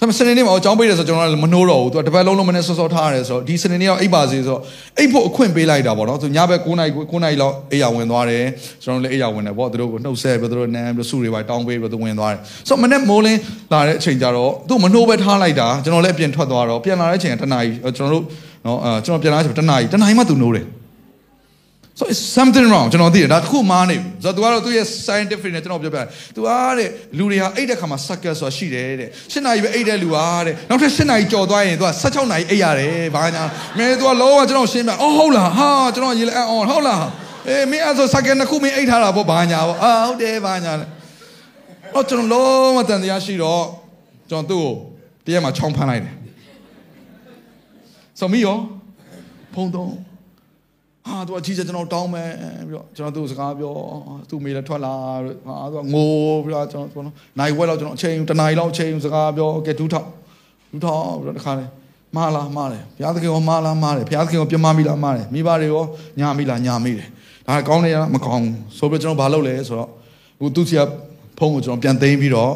[0.00, 4.60] ဒါပေမဲ့စနေနေ့မှာအကြောင်းပေးတယ်ဆိုကျွန်တော်ကမနှိုးတော့ဘူးသူကတပတ်လုံးလုံးမနေ့စောစောထားရတယ်ဆိုတော့ဒီစနေနေ့ကအိပ်ပါစေဆိုတော့
[4.98, 8.44] အိပ်ဖို့အခွင့်ပေးလိုက်တာပေါ့နော်သူညဘက်9နာရီ9နာရီလောက်အိပ်ရဝင်သွားတယ်
[8.82, 13.40] ကျွန်တော်လည်းအိပ်ရဝင်တယ်ပေါ့သူတို့ကိုနှုတ်ဆက်ပြီးသူတို့နမ်းပြီးစုတွေပါတောင်းပေးပြီးသူဝင်သွားတယ်ဆိုတော့မနေ့မိုးလင်း
[13.72, 18.24] လာတဲ့အချိန်ကျတော့သူမနှိုးပဲထားလိုက်တာကျွန်တော်လည်းအပြင်ထွက်သွားတော့ပြန်လာတဲ့အချိန်ကတနာရီကျွန်တော်တို့
[18.65, 20.67] နော်အဲကျွန်တော်ပြန်လာတဲ့အချိန်တနာရီတနာရီမှသူနှိုးတယ်
[21.99, 33.43] so it's something wrong ကျွန်တော်သိတယ်ဒါတစ်ခုမားနေပြီဆိုတော့ तू ကတော့သူ့ရဲ့ scientific နဲ့ကျွန်တော်ပြောပြတယ် तू အားတဲ့လူတွေဟာအိတ်တဲ့ခါမှာ sucker ဆိုတာရှိတယ်တဲ့၈နာရီပဲအိတ်တဲ့လူဟာတဲ့နောက်ထပ်၈နာရီကြော်သွားရင် तू က16နာရီအိတ်ရတယ်ဘာညာ
[33.77, 37.05] မင်း तू ကလုံးဝကျွန်တော်ရှင်းပြအော်ဟုတ်လားဟာကျွန်တော်ရေလဲအော်ဟုတ်လား
[37.47, 40.85] အေးမင်းအဲ့ဆို sucker နှစ်ခုမင်းအိတ်ထားတာပေါ့ဘာညာပေါ့အာဟုတ်တယ်ဘာညာလဲ
[41.95, 43.63] အော်ကျွန်တော်လုံးဝတန်တရားရှိတော့
[44.29, 44.71] ကျွန်တော်သူ့ကို
[45.25, 46.13] တရက်မှာချောင်းဖမ်းလိုက်တယ်
[48.18, 48.58] ဆိုမီရော
[49.54, 49.90] ဖုံးတော့
[51.06, 52.30] ဟာသူအကြီးကျွန်တော်တောင်းမယ်
[52.68, 53.74] ပြီးတော့ကျွန်တော်သူ့စကားပြော
[54.30, 54.94] သူ့မိလည်းထွက်လာ
[55.46, 56.10] ဟာသူကငို
[56.44, 57.04] ပြီးတော့ကျွန်တော်
[57.38, 60.06] နိုင်ဝက်တော့ကျွန်တော်အချိန်တနားရီလောက်အချိန်စကားပြောကဲဒူးထောက်
[60.70, 61.64] ဒူးထောက်ပြီးတော့တခါလေ
[62.16, 65.84] မှားလားမှားတယ်ဘုရားသခင်ရောမှားလားမှားတယ်ဘုရားသခင်ရောပြမမိလားမှားတယ်မိဘတွေရော
[66.20, 67.08] ညာမိလားညာမိတယ်
[67.46, 69.90] ဒါကောင်းတယ်မကောင်းဆိုပြီးကျွန်တော်ဘာလုပ်လဲဆိုတော့
[70.40, 70.82] ဟိုသူ့စီက
[71.38, 72.52] ဖုန်းကိုကျွန်တော်ပြန်သိမ်းပြီးတော့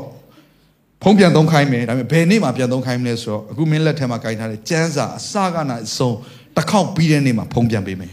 [1.03, 6.11] ဖုံးပြန်သုံးခိုင်းမယ်ဒါပေမဲ့ဘယ်နေ့မှပြန်သုံးခိုင်းမလဲဆိုတော့အခုမင်းလက်ထဲမှာကြိုင်ထားတဲ့ကျန်းစာအစကနာအစုံ
[6.55, 8.11] တစ်ခေါက်ပြီးတဲ့နေ့မှာဖုံးပြန်ပေးမယ်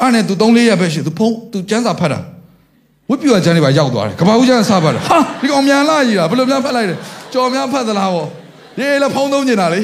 [0.00, 2.20] အဲ့နဲ့ तू 3 4ရက်ပဲရှိ तू ဖုံး तू ကျန်းစာဖတ်တာ
[3.08, 6.94] ဝိပ္ပယကျန်းတွေပါရောက်သွားတယ်ကဘာဦးကျန်းစာဖတ်တာဟာဒီကောင်မြန်လာကြီးတာဘယ်လိုများဖတ်လိုက်လဲ
[7.32, 8.26] ကြော်များဖတ်သလားဗော
[8.78, 9.80] ရေးလည်းဖုံးသုံးနေတာလေ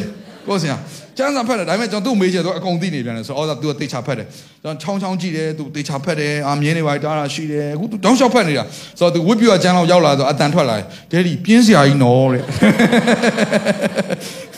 [0.46, 0.76] ကိုစင်
[1.18, 4.26] ကျန်းစာဖတ်တယ်ဒါပေမဲ့ကျွန်တော်သူ့မေးချက်တော့အကုန်သိနေပြန်တယ်ဆိုတော့အော် तू ကတေချာဖတ်တယ်
[4.62, 8.64] ကျွန်တော်ချောင်းချောင်းကြည့်တယ် तू တေချာဖတ်တယ်အာမြင်းနေပါတားတာရှိတယ်အခု तू တောင်းလျှောက်ဖတ်နေတာ
[8.98, 12.42] ဆိုတော့ तू ဝိပ္ပယကျန်းလောက်ရောက်လာဆိုအတန်ထွက်လာတယ်ဒဲဒီပြင်းစရာကြီးနော်တဲ့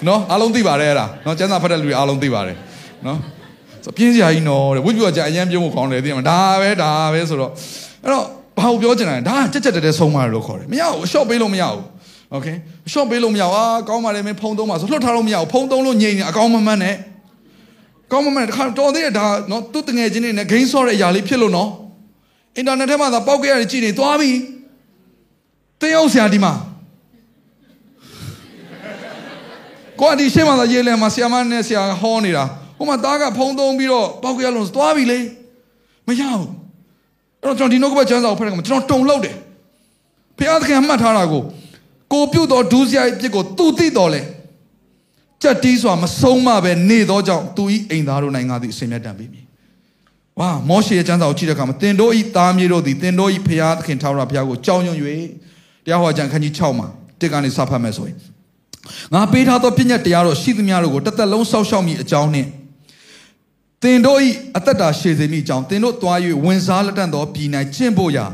[0.07, 2.57] နော်အားလုံးသိပါတယ်အဲ့ဒါနော်ကျန်းစာဖတ်တဲ့လူတွေအားလုံးသိပါတယ်
[3.07, 3.19] နော်
[3.85, 7.53] ဆိုပြင်းစရာကြီးနော်တဲ့ဝိပ္ပယကြအရင်ပြုံးဖို့ကောင်းတယ်သိမှာဒါပဲဒါပဲဆိုတော့
[8.05, 8.25] အဲ့တော့
[8.59, 11.83] ဘာကိုပြောချင်တာလဲဒါကကြက်ကြက်တဲတဲဆုံးမလို့ခေါ်တယ်မရဘူးအလျှော့ပေးလို့မရဘူး
[12.33, 12.47] โอเค
[12.87, 16.97] အလျှော့ပေးလို့မရဘူးအာကောင်းပါလေမင်းဖုံးသုံးပါဆိုလွှတ်ထားလို့မရဘူးဖုံးသုံးလို့ညိနေအကောင်းမမှန်နဲ့
[18.13, 21.71] ကောင်းမမှန်တခါတော်သေးတယ်ဒါနော်သူ့တငယ်ချင်းတွေနဲ့ဂိမ်းဆော့တဲ့အရာလေးဖြစ်လို့နော်
[22.57, 24.31] အင်တာနက်ထဲမှာသာပေါက်ကြရတယ်ကြည့်နေသွားပြီ
[25.81, 26.53] တင်းအောင်ဆရာဒီမှာ
[30.01, 32.45] ကိုအဒီရှေ့မှာသာရေးလဲမှာဆရာမနဲ့ဆရာဟောနေတာ
[32.77, 35.19] ဟိုမှာသားကဖုံးသုံးပြီးတော့ပေါက်ကြရလို့သွားပြီလေ
[36.07, 36.51] မရဘူး
[37.43, 39.37] အဲ့တော့ကျွန်တော်ဒီနှုတ်ကပတ်ကျမ်းစာကိုဖတ်တဲ့အခါမှာကျွန်တော်တုံလောက်တယ်
[40.39, 41.43] ဖခင်သခင်မှတ်ထားတာကို
[42.14, 44.22] ကိုပြုတ်တော်ဒူးစရိုက်ပြစ်ကိုသူသိတော်လဲ
[45.42, 49.28] ကြက်တီးစွာမဆုံးမပဲနေသောကြောင့်သူဤအိမ်သားတို့နိုင်ငံသည်အစင်မြတ်တံပြီ
[50.40, 54.98] ဝါမောရှေရဲ့ကျမ်းစာကိုကြည့်တဲ့အခါမှာတင်တို့ဤသားမြေတို့သည်တင်တို့ဤဖခင်သခင်ထာဝရဘုရားကိုကြောင်းရွံ့၍
[55.86, 56.88] တရားဟောကြံခန်းကြီး6မှာ
[57.20, 58.18] တစ်ကနေစဖတ်မယ်ဆိုရင်
[59.14, 62.50] ငါပေးထားသောပညာတရားတော်ရှိသမျှတို့ကိုတစ်သက်လုံးစောက်ရှောက်မိအကြောင်းနှင့်
[63.84, 68.26] တင်တို့ဤအသက်တာရှည်စေမိအကြောင်းတင်တို့သွား၍ဝင်စားလက်တန့်သောပြည်၌ကျင့်ဖို့ရာ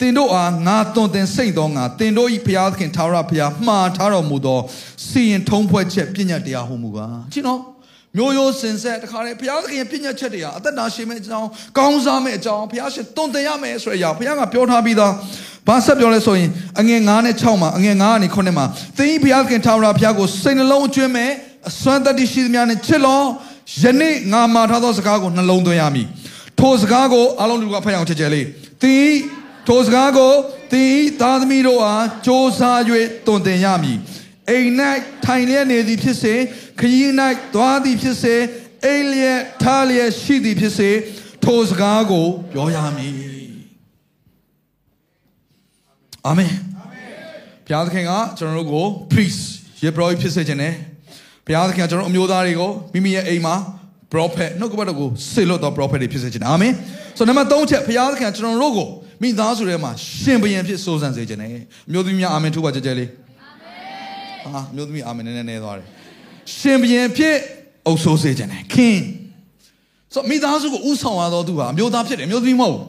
[0.00, 4.60] တင်တို့အားငါသွန်သင်စိတ်သောငါတင်တို့ဤဘုရားသခင်ထာဝရဘုရားမှားထားတော်မူသော
[5.06, 7.60] စီရင်ထုံးဖွဲ့ချက်ပညာတရားဟူမူကားကြည့်နော်
[8.16, 15.12] မျိုးရိုးစင်ဆက်တခါလေဘုရားသခင်ရဲ့ပညာချက်တွေဟာအသက်တာရှည်မဲ့အကြောင်းကောင်းစားမဲ့အကြောင်းဘုရားရှင်သွန်သင်ရမယ်ဆိုတဲ့အရာဘုရားကပြောထားပြီးသား
[15.66, 18.64] ဘာဆက်ပြောလဲဆိုရင်အငယ်9နဲ့6မှာအငယ်9ကနေ9မှာ
[18.98, 21.30] သင်ဤဘုရားသခင်ထာဝရဘုရားကိုစိတ်နှလုံးအကျွမ်းမဲ့
[21.68, 23.20] အစွမ်းတတ္တိရှိသမျှနဲ့ချစ်လော
[23.82, 26.06] ယနေ့ငါမှာထားသောစကားကိုနှလုံးသွင်းရမည်
[26.58, 28.46] ထိုစကားကိုအားလုံးလူကဖတ်အောင်ချက်ချက်လေး
[28.82, 29.12] သင်
[29.68, 30.32] ထိုစကားကို
[30.72, 32.28] သင်သားသမီးတို့အားစ조
[32.58, 32.60] 사၍
[33.26, 33.98] တွင်တင်ရမည်
[34.50, 34.70] အိမ်၌
[35.24, 36.34] ထိုင်လျက်နေသည်ဖြစ်စေ
[36.80, 37.10] ခရီး၌
[37.54, 38.36] သွားသည်ဖြစ်စေ
[38.84, 40.90] အိမ်လျက်ထားလျက်ရှိသည်ဖြစ်စေ
[41.44, 43.14] ထိုစကားကိုပြောရမည်
[46.26, 46.52] အာမင်
[47.66, 49.42] ဘုရားသခင်ကကျွန်တော်တို့ကို priest
[49.84, 50.74] ယေဘရယဖြစ်စေခြင်းနဲ့
[51.46, 53.54] ဘုရားသခင်ကကျွန်တော်အမျိုးသားတွေကိုမိမိရဲ့အိမ်မှာ
[54.12, 56.72] prophet နှုတ်ကပတ်တော်ကိုဆေလွတ်သော prophet တွေဖြစ်စေခြင်းအာမင်
[57.18, 58.88] ဆိုနံပါတ်3ချက်ဘုရားသခင်ကကျွန်တော်တို့ကို
[59.22, 59.90] မိသားစုထဲမှာ
[60.22, 61.50] ရှင်ဘုရင်ဖြစ်စိုးစံစေခြင်းနဲ့
[61.88, 63.10] အမျိုးသမီးများအာမင်ထူပါကြကြလေး
[64.44, 65.86] အာမင်ဟာအမျိုးသမီးအာမင်နည်းနည်းနည်းသွားတယ်
[66.56, 67.36] ရှင်ဘုရင်ဖြစ်
[67.86, 69.02] အုပ်ဆိုးစေခြင်းနဲ့ king
[70.14, 72.86] ဆိုမိသားစုကိုဥဆောင်ရတော့သူဟာအမျိုးသားဖြစ်တယ်အမျိုးသမီးမဟုတ်ဘူး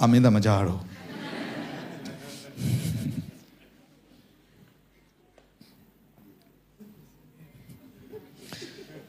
[0.00, 0.80] အာမင်တမကြတော့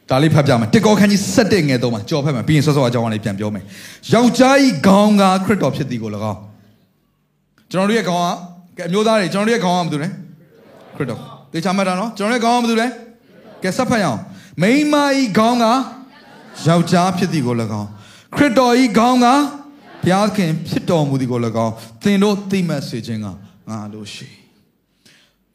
[0.09, 3.63] ဒါလေးဖတ်ပြမယ်တစ်ကောခန်းကြီး7ငယ်3မှာကြော်ဖတ်မယ်ပြီးရင်ဆော့ဆော့အကြောင်းလေးပြန်ပြောမယ်
[4.13, 6.39] ယောက်ျားဤခေါင်းကခရစ်တော်ဖြစ်သည်ကို၎င်း
[7.71, 8.23] ကျွန်တော်တို့ရဲ့ခေါင်း
[8.77, 10.09] ကကအမျိုးသားတွေကျွန်တော်တို့ရဲ့ခေါင်းကဘာလုပ်လဲ
[10.95, 11.19] ခရစ်တော်
[11.53, 12.87] တေချာမှတ်တာနော်ကျွန်တော်တို့ရဲ့ခေါင်းကဘာလုပ်လဲ
[13.63, 14.19] ကဲဆက်ဖတ်ရအောင်
[14.61, 17.89] မိန်းမဤခေါင်းကယောက်ျားဖြစ်သည်ကို၎င်း
[18.35, 19.27] ခရစ်တော်ဤခေါင်းက
[20.03, 23.27] ဘုရားခင်ဖြစ်တော်မူသည်ကို၎င်းသင်တို့သိမှတ်စေခြင်းက
[23.69, 24.27] ငါလို့ရှိ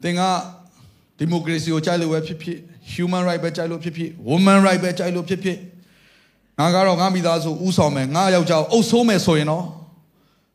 [0.01, 0.21] သင်က
[1.21, 2.57] ဒီမိုကရေစီကိုကြိုက်လို့ပဲဖြစ်ဖြစ်
[2.93, 5.57] human right ပဲကြိုက်လို့ဖြစ်ဖြစ် woman right ပဲကြိုက်လို့ဖြစ်ဖြစ်
[6.59, 9.65] ငါကတော့ငါမိသားစုဥဆောင်မယ်ငါယောက်ျားအုပ်ဆိုးမယ်ဆိုရင်တော့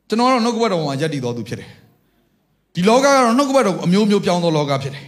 [0.08, 1.70] ကျွန်တော်ကတော့နှုတ်ကပတ်တော်မှာယက်တည်တော်သူဖြစ်တယ်
[2.74, 5.04] ဒီလောကကတော့နှုတ်ကပတ်တော်ကိုအမျိုးမျိုးပြောင်းသောလောကဖြစ်တယ်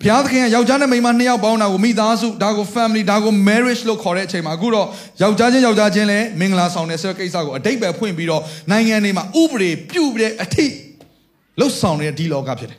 [0.00, 4.86] ဘုရားသခင်ကယောက်ျားနဲ့မိန်းမနှစ်ယောက်ပေါင်းတာကိုမိသားစုဒါကို family ဒါကို marriage လို့ခေါ်တဲ့အချိန်မှာအခုတော့
[5.22, 10.66] ယောက်ျားချင်းယောက်ျားချင်းလည်းမင်္ဂလာဆောင်တဲ့ဆိုတဲ့ကိစ္စကိုအတိတ်ပဲဖွင့်ပြီးတော့နိုင်ငံတွေမှာဥပဒေပြုတ်ပြီးတဲ့အထိ
[11.60, 12.78] လှုပ်ဆောင်နေတဲ့ဒီလောကဖြစ်တယ်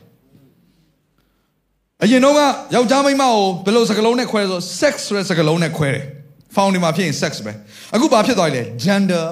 [2.02, 2.40] အရင်တော့က
[2.74, 6.04] ယောက်ျားမိန်းမကိုဘယ်လိုစကားလုံးနဲ့ခွဲဆို sex ဆိုတဲ့စကားလုံးနဲ့ခွဲတယ်။
[6.54, 7.52] found ဒီမှာဖြစ်ရင် sex ပဲ။
[7.94, 9.26] အခုဘာဖြစ်သွားလဲ gender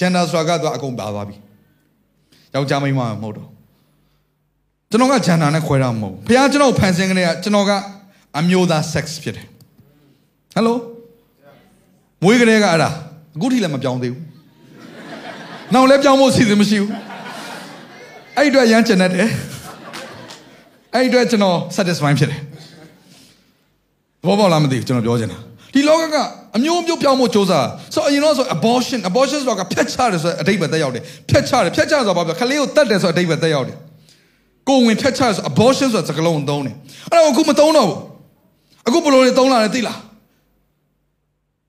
[0.00, 1.36] gender ဆိုတာကတော့အကုန်ပါသွားပြီ။
[2.54, 3.48] ယောက်ျားမိန်းမမဟုတ်တော့။
[4.90, 7.72] ကျွန်တော်က gender နဲ့ခွဲတာမဟုတ်ဘူး။ဘုရားကျွန်တော်ဖန်ဆင်းကလေးကကျွန်တော်က
[8.38, 9.46] အမျိုးသား sex ဖြစ်တယ်။
[10.56, 10.74] Hello
[12.22, 12.90] မွေးကလေးကအဲ့ဒါ
[13.36, 14.22] အခုထိလည်းမပြောင်းသေးဘူး။
[15.74, 16.90] နောက်လည်းပြောင်းဖို့စီစဉ်မရှိဘူး။
[18.36, 19.28] အဲ့ဒီအတွက်ရမ်းကျင်တတ်တယ်။
[20.94, 22.40] အဲ့ဒီအတွက်ကျွန်တော် satisfy ဖြစ်တယ်
[24.26, 25.38] ဘောပေါက်လားမသိဘူးကျွန်တော်ပြောချင်တာ
[25.74, 26.16] ဒီလောကက
[26.56, 27.52] အမျိုးမျိုးပြောင်းဖို့စ조사
[27.94, 33.76] ဆိုအရင်တော့ဆို abortion abortion ဆိုတာကဖျက်ချတယ်ဆိုအတိတ်ပဲတက်ရောက်တယ်ဖျက်ချတယ်ဖျက်ချဆိုတာဘာပြောခလေးကိုတတ်တယ်ဆိုအတိတ်ပဲတက်ရောက်တယ်
[34.68, 36.74] ကိုဝင်ဖျက်ချဆို abortion ဆိုတာစကားလုံးသုံးတယ်
[37.10, 37.98] အဲ့တော့အခုမသုံးတော့ဘူး
[38.86, 39.98] အခုဘလို့တွေသုံးလာတယ်သိလား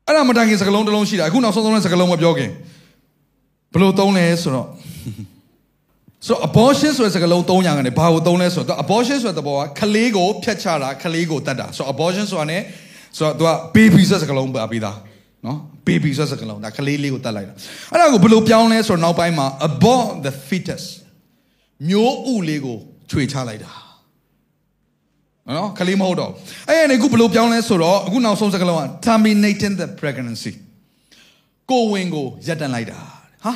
[0.08, 2.50] အဲ့ဒါမတိုင်ခင်စကားလုံးတစ်လုံးရှိတာအခုနောက်ဆုံးသုံးတဲ့စကားလုံးမပြောခင်
[3.74, 4.68] ဘလို့သုံးလဲဆိုတော့
[6.27, 12.59] ဆိုတော့ abortion ဆိုတဲ့စကားလုံး၃យ៉ាងကနေဘာကိုသုံးလဲဆိုတော့ abortion ဆိုတဲ့သဘောကခလေးကိုဖျက်ချတာခလေးကိုတတ်တာဆိုတော့ abortion ဆိုတာ ਨੇ
[13.17, 14.97] ဆိုတော့ तू က baby ဆိုတဲ့စကားလုံးပါပြီးသား
[15.47, 17.55] နော် baby ဆိုတဲ့စကားလုံးဒါခလေးလေးကိုတတ်လိုက်တာ
[17.93, 20.85] အဲ့ဒါကိုဘယ်လိုပြောင်းလဲဆိုတော့နောက်ပိုင်းမှာ abort the fetus
[21.89, 22.79] မျိုးဥလေးကို
[23.11, 23.73] ခြွေချလိုက်တာ
[25.57, 26.31] နော်ခလေးမဟုတ်တော့
[26.69, 30.53] အဲ့ရနေအခုဘယ်လိုပြောင်းလဲဆိုတော့အခုနောက်ဆုံးစကားလုံးက terminating the pregnancy
[31.71, 32.99] ကိုဝင်ကိုရပ်တန့်လိုက်တာ
[33.45, 33.53] ဟာ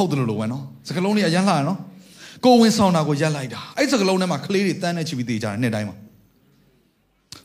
[0.00, 1.78] ဟုတ်တယ်လို့လို့ဝဲနော်စကလုံးလေးအရန်လှရနော်
[2.44, 5.96] ကိုဝင်ဆောင်တာကိုရက်လိုက်တာအဲ့စကလုံးထဲမှာကလေးတွေတန်းနေချပြီးတေးကြတယ်နှစ်တိုင်းမှာ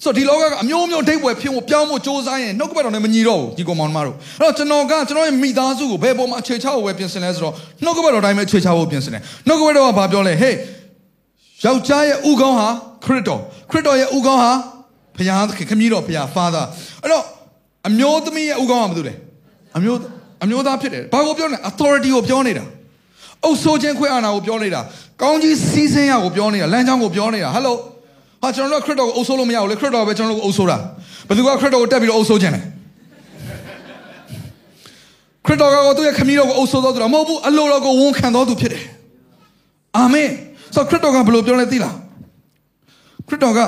[0.04, 7.54] ဆိုတော့ဒီလောကကအမျိုးမျိုးဒိတ်ပွဲဖြစ်ဖို့ပြောင်းဖို့စ조사ရင်နှုတ်ကပတ်တော်နဲ့မညီတော့ဘူးဒီကောင်မောင်မတို့အဲ့တော့ကျွန်တော်ကကျွန်တော်ရဲ့မိသားစုကိုဘယ်ပေါ်မှာအခြေချဖို့ပဲပြင်ဆင်လဲဆိုတော့
[7.84, 10.56] နှုတ်ကပတ်တော်တိုင်းပဲအခြေချဖို့ပြင်ဆင်တယ်နှုတ်ကပတ်တော်ကဘာပြောလဲဟေး
[11.66, 12.68] ယောက်ျားရဲ့ဥကောင်းဟာ
[13.04, 14.52] ခရစ်တော်ခရစ်တော်ရဲ့ဥကောင်းဟာ
[15.18, 16.66] ဘုရားသခင်ခမည်းတော်ဘုရား Father
[17.04, 17.24] အဲ့တော့
[17.88, 19.14] အမျိုးသမီးရဲ့ဥကောင်းကဘာလို့လဲ
[19.78, 20.00] အမျိုး
[20.44, 22.64] အမျိုးသားဖြစ်တယ်ဘာကိုပြောနေ authority ကိုပြောနေတာ
[23.44, 24.82] အုပ်ဆိုးခြင်းခွဲအာဏာကိုပြောနေတာ
[25.22, 27.76] ကောင်းကြီးစီးဆင်းရကိုပြောနေတာလမ်းကြောင်းကိုပြောနေတာဟယ်လို
[28.42, 30.78] ဟာကျွန်တော်တို့ခရစ်တော်ကိုအုပ်ဆိုးလို့မရဘူးလေခရစ်တော်ပဲကျွန်တော်တို့ကိုအုပ်ဆိုးတာ
[31.28, 32.62] ဘယ်သူကခရစ်တော်ကိုတက်ပြီးတော့အုပ်ဆိုးခြင်းလဲ
[35.46, 38.84] ခရစ်တော်ကသူ့ရဲ့ခမည်းတော်ကိုအုပ်ဆိုးတော်သူတော့မဟုတ်ဘူးအလိုတော်ကိုဝန်ခံတော်သူဖြစ်တယ်
[39.98, 40.30] အာမင်
[40.76, 41.96] ဆိုခရစ်တော်ကဘယ်လိုပြောလဲသိလား
[43.28, 43.60] ခရစ်တော်က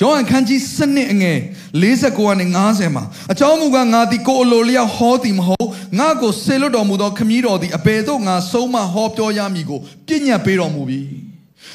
[0.00, 1.38] ယောဟန်ခန်းကြီးစနစ်အငယ်
[1.82, 5.68] 49ကနေ50မှာအကြောင်းမူကားငါသည်ကိုအလိုလျောက်ဟောသည်မဟုတ်
[5.98, 11.00] ငါကိုဆေလွတ်တော်မူသောခမည်းတော်သည်အဘယ်သို့ငါဆုံးမဟောပြောရမည်ကိုပြညတ်ပေးတော်မူပြီ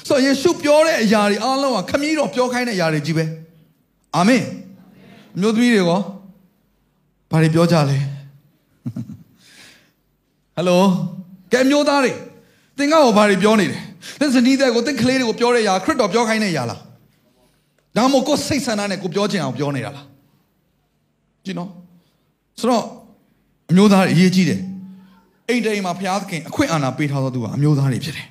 [0.07, 3.25] ဆိုယေရှုပြောတဲ့အရာတွေအားလုံးကခမည်းတော်ပြောခိုင်းတဲ့အရာတွေကြီးပဲ
[4.15, 4.43] အာမင်
[5.35, 6.01] အမျိုးသမီးတွေရော
[7.31, 7.97] ဘာတွေပြောကြလဲ
[10.55, 10.83] ဟယ်လို
[11.51, 12.11] ကဲအမျိုးသားတွေ
[12.77, 13.81] သင်ကရောဘာတွေပြောနေတယ်
[14.19, 16.81] သင်ဇနီးတဲ့ကိုသင်ကလေးတွေကိုပြောတဲ့အရာခရစ်တော်ပြောခိုင်းတဲ့အရာလား
[17.97, 20.07] ဒါမှမဟုတ်ကိုယ်စိတ်ဆန္ဒနဲ့ကိုပြောချင်အောင်ပြောနေတာလား
[21.45, 21.69] ကြည့်နော်
[22.59, 22.83] ဆိုတော့
[23.71, 24.61] အမျိုးသားတွေအရေးကြီးတယ်
[25.49, 28.27] အိမ်တိမ်မှာဘုရားသခင်အခွင့်အာဏာပေးထားသောသူကအမျိုးသားတွေဖြစ်တယ်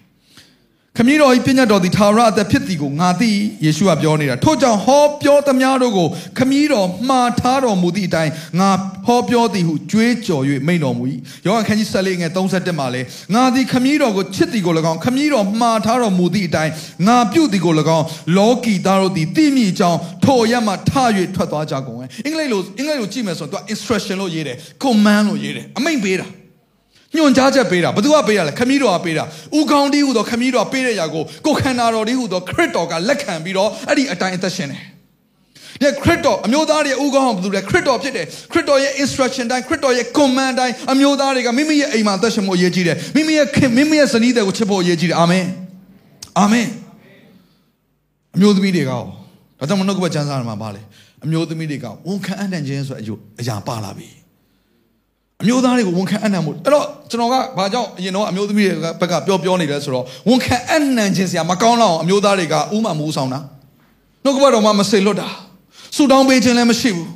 [0.98, 3.30] ခမည်းတော်ဤပညာတော်သည်သာရအသက်ဖြစ်သည်ကိုငါသိ
[3.64, 8.70] ယေရှုကပြောနေတာထို့ကြောင့်ဟောပြောသမျှတို့ကိုခမည်းတော်မှားထားတော်မူသည့်အတိုင်းငါ
[9.06, 11.04] ဟောပြောသည်ဟုကြွေးကြော်၍မိန့်တော်မူ၏
[11.46, 13.02] ယောဟန်ခန်းကြီး14ငယ်31မှာလဲ
[13.34, 16.72] ငါသည်ခမည်းတော်ကိုချစ်သည်ကို၎င်းခမည်းတော်မှားထားတော်မူသည့်အတိုင်း
[17.08, 18.04] ငါပြုသည်ကို၎င်း
[18.36, 20.92] လောကီသားတို့သည်သိမြည်ကြောင်းထိုအရမှထ၍
[21.34, 26.28] ထွက်သွားကြကုန်အင်္ဂလိပ်လိုအင်္ဂလိပ်လိုကြည့်မယ်ဆိုတော့ तू instruction လို့ရေးတယ် command လို့ရေးတယ်အမိန့်ပေးတာ
[27.16, 29.24] ညွန်ကြားချက်ပေးတာဘသူကပေးတာလဲခမည်းတော်ကပေးတာ
[29.58, 34.82] ဥကောင်းတီးဟူသောခမည်းတော်ပေးတဲ့ຢာကိုကိုခန္ဓာတော်တီးဟူသောခရစ်တော်ကလက်ခံပြီးတော့အဲ့ဒီအတိုင်းအသက်ရှင်တယ်
[35.80, 45.46] ဒီခရစ်တော်အမျိုးသားတွေဥကောင်းအောင်ဘယ်သူလဲခရစ်တော်ဖြစ်တယ်ခရစ်တော်ရဲ့ instruction တိုင်းခရစ်တော်ရဲ့ command တိုင်းအမျိုးသားတွေကမိမိရဲ့အိမ်မှာအသက်ရှင်ဖို့အရေးကြီးတယ်မိမိရဲ့ခင်မိမိရဲ့ဇနီးတွေကိုချစ်ဖို့အရေးကြီးတယ်အာမင်
[46.38, 46.68] အာမင်
[48.36, 49.02] အမျိုးသမီးတွေကရော
[49.58, 50.80] ဒါကြောင့်မနှုတ်ကပတ်ကျမ်းစာမှာပါလေ
[51.24, 53.06] အမျိုးသမီးတွေကဝန်ခံအံ့တန်ခြင်းဆိုတဲ့အ
[53.40, 54.21] အရာပါလာပြီ
[55.42, 63.40] အမျိုးသားတွေကိုဝန်ခံအံ့နံမှုအဲ့တော့ကျွန်တော်ကဘာကြောင့်အရင်တော့အမျိုးသမီးတွေကဘက်ကပြောပြောနေလဲဆိုတော့ဝန်ခံအံ့နံခြင်းစရာမကောင်းတော့အမျိုးသားတွေကဥမှမူဆောင်တာ
[64.24, 65.28] နှုတ်ကပတ်တော်မှမစေလွတ်တာ
[65.96, 67.08] ဆူတောင်းပေးခြင်းလည်းမရှိဘူး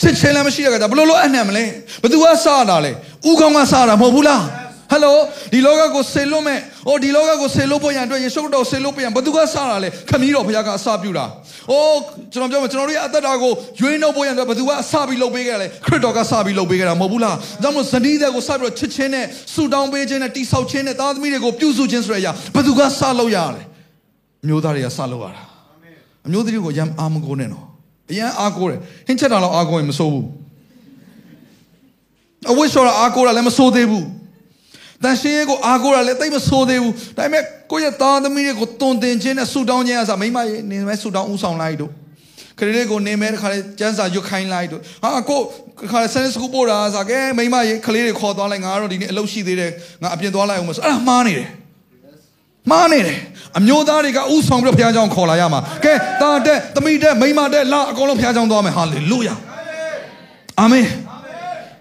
[0.00, 1.64] ချစ်ခြင်းလည်းမရှိတဲ့ကကြဘလို့လို့အံ့နံမလဲ
[2.02, 2.92] ဘသူကစတာလဲ
[3.28, 4.42] ဥကောင်းကစတာမဟုတ်ဘူးလား
[4.90, 5.16] ဟယ်လို
[5.52, 11.26] ဒီလောကကိုဆေလွတ်မဲ့ဟိုဒီလောကကိုဆေလွတ်ဖို့ရန်အတွက်ယေရှုတော်ဆေလွတ်ဖို့ရန်ဘသူကစတာလဲခမည်းတော်ဘုရားကအစပြုတာ။
[11.70, 12.00] အိုး
[12.32, 23.62] ကျွန်တော်ပြောမယ်ကျွန်တော်တို့ရဲ့အသက်တာကိုရွေးနှုတ်ဖို့ရန်အတွက်ဘသူကအစပြီးလုပ်ပေးခဲ့လဲခရစ်တော်ကစပြီးလုပ်ပေးခဲ့တာမဟုတ်ဘူးလား။ဒါမှမဟုတ်ဇနီးတဲ့ကိုစပြီးတော့ချစ်ခြင်းနဲ့ဆူတောင်းပေးခြင်းနဲ့တိဆောက်ခြင်းနဲ့သားသမီးတွေကိုပြုစုခြင်းဆိုတဲ့အရာဘသူကစလုပ်ရလဲ။
[24.42, 25.42] အမျိုးသားတွေကစလုပ်ရတာ။
[26.26, 27.64] အမျိုးသမီးကိုရမ်းအာမကိုနဲ့နော်။
[28.10, 30.24] အရန်အားကိုတယ်။ဟင်းချက်တာတော့အားကိုရင်မစိုးဘူး။
[32.50, 34.04] အဝိရှော်တာအားကိုတာလည်းမစိုးသေးဘူး။
[35.04, 41.92] တန်ရှင်းရေးကိုအားကိုးတာလည်းတိတ်မဆိုးသေးဘူးဒါပေမဲ့ကိုယ့်ရဲ့သားသမီးတွေကိုတုံတင်ခြင်းနဲ့ဆူတောင်းခြင်းအစားမိမရဲ့နေမဲ့ဆူတောင်းဥဆောင်လိုက်တို့
[42.58, 45.40] ခရီးလေးကိုနေမဲ့တခါလေကျန်းစာရွတ်ခိုင်းလိုက်တို့ဟာကို
[45.90, 49.72] ခါလေဆန်စကူပို့တာဆိုကဲမိမရဲ့ခလေးတွေခေါ်သွားလိုက်ငါကတော့ဒီနေ့အလုပ်ရှိသေးတယ်
[50.02, 51.48] ငါအပြင်သွားလိုက်အောင်မဆိုအဲ့ဒါမှားနေတယ်
[52.70, 53.18] မှားနေတယ်
[53.58, 59.34] အမျိုးသားတွေကဥဆောင်ပြီးတော့ဘုရားကျောင်းခေါ်လာရမှာကဲတာတက်သမီးတက်မိမတက်လာအကုန်လုံးဘုရားကျောင်းသွားမယ်ဟာလေလုယာ
[60.60, 60.86] အာမင်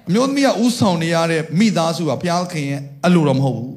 [0.10, 3.72] အမျိုးသမီးကဥဆောင်နေရတဲ့မိသားစုကဘုရားခင်ရဲ့အလိုတော်မဟုတ်ဘူး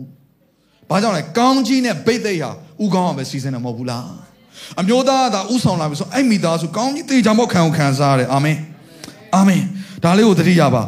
[0.91, 2.51] ။ဘာကြောင့်လဲကောင်းကြီးနဲ့ဗိတ်သိက်ဟာ
[2.83, 4.05] ဥကောင်းအောင်ပဲစီစဉ်တယ်မဟုတ်ဘူးလား။
[4.81, 8.57] အမျိုးသားကသာဥဆောင်လာပြီဆိုအဲ့မိသားစုကောင်းကြီးတေချာမောက်ခံအောင်ခံစားရတယ်အာမင်။
[9.35, 9.62] အာမင်။
[10.05, 10.83] ဒါလေးကိုသတိရပါ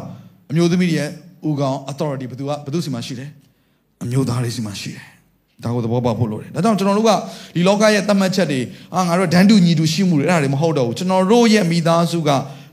[0.51, 1.09] အမျိုးသမီးရဲ့
[1.49, 3.29] ဥကောင်း authority ဘယ်သူကဘယ်သူစီမှာရှိတယ်။
[4.03, 5.05] အမျိုးသားလေးစီမှာရှိတယ်။
[5.63, 7.11] ဒါကိုသဘောပေါက်ဖို့လိုတယ်။ဒါကြောင့်ကျွန်တော်တို့က
[7.55, 8.59] ဒီလောကရဲ့တတ်မှတ်ချက်တွေ
[8.95, 12.29] အာငါတို့ဒန်းတူညီတူရှိမှုတွေအဲ့ဒါတွေမဟုတ်တော့ဘူး။ကျွန်တော်တို့ရဲ့မိသားစုက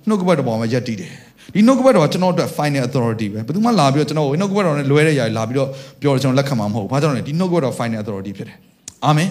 [0.08, 1.14] နှုတ်ကပတ်တော်ပေါ်မှာယက်တည်တယ်။
[1.54, 5.68] ဒီနှုတ်ကပတ်တော်ကကျွန်တော်အတွက် final authority ပဲဘယ်သူမှလာပြီးတော့ကျွန်တော်ကိုနှုတ်ကပတ်တော်နဲ့လွဲတဲ့ຢာလာပြီးတော့
[6.00, 8.56] ပြောတယ်ကျွန်တော်လက်ခံမှာမဟုတ်ဘူးဘာကြောင့်လဲဒီနှုတ်ကပတ်တော် final authority ဖြစ်တယ်
[9.04, 9.30] အာမင်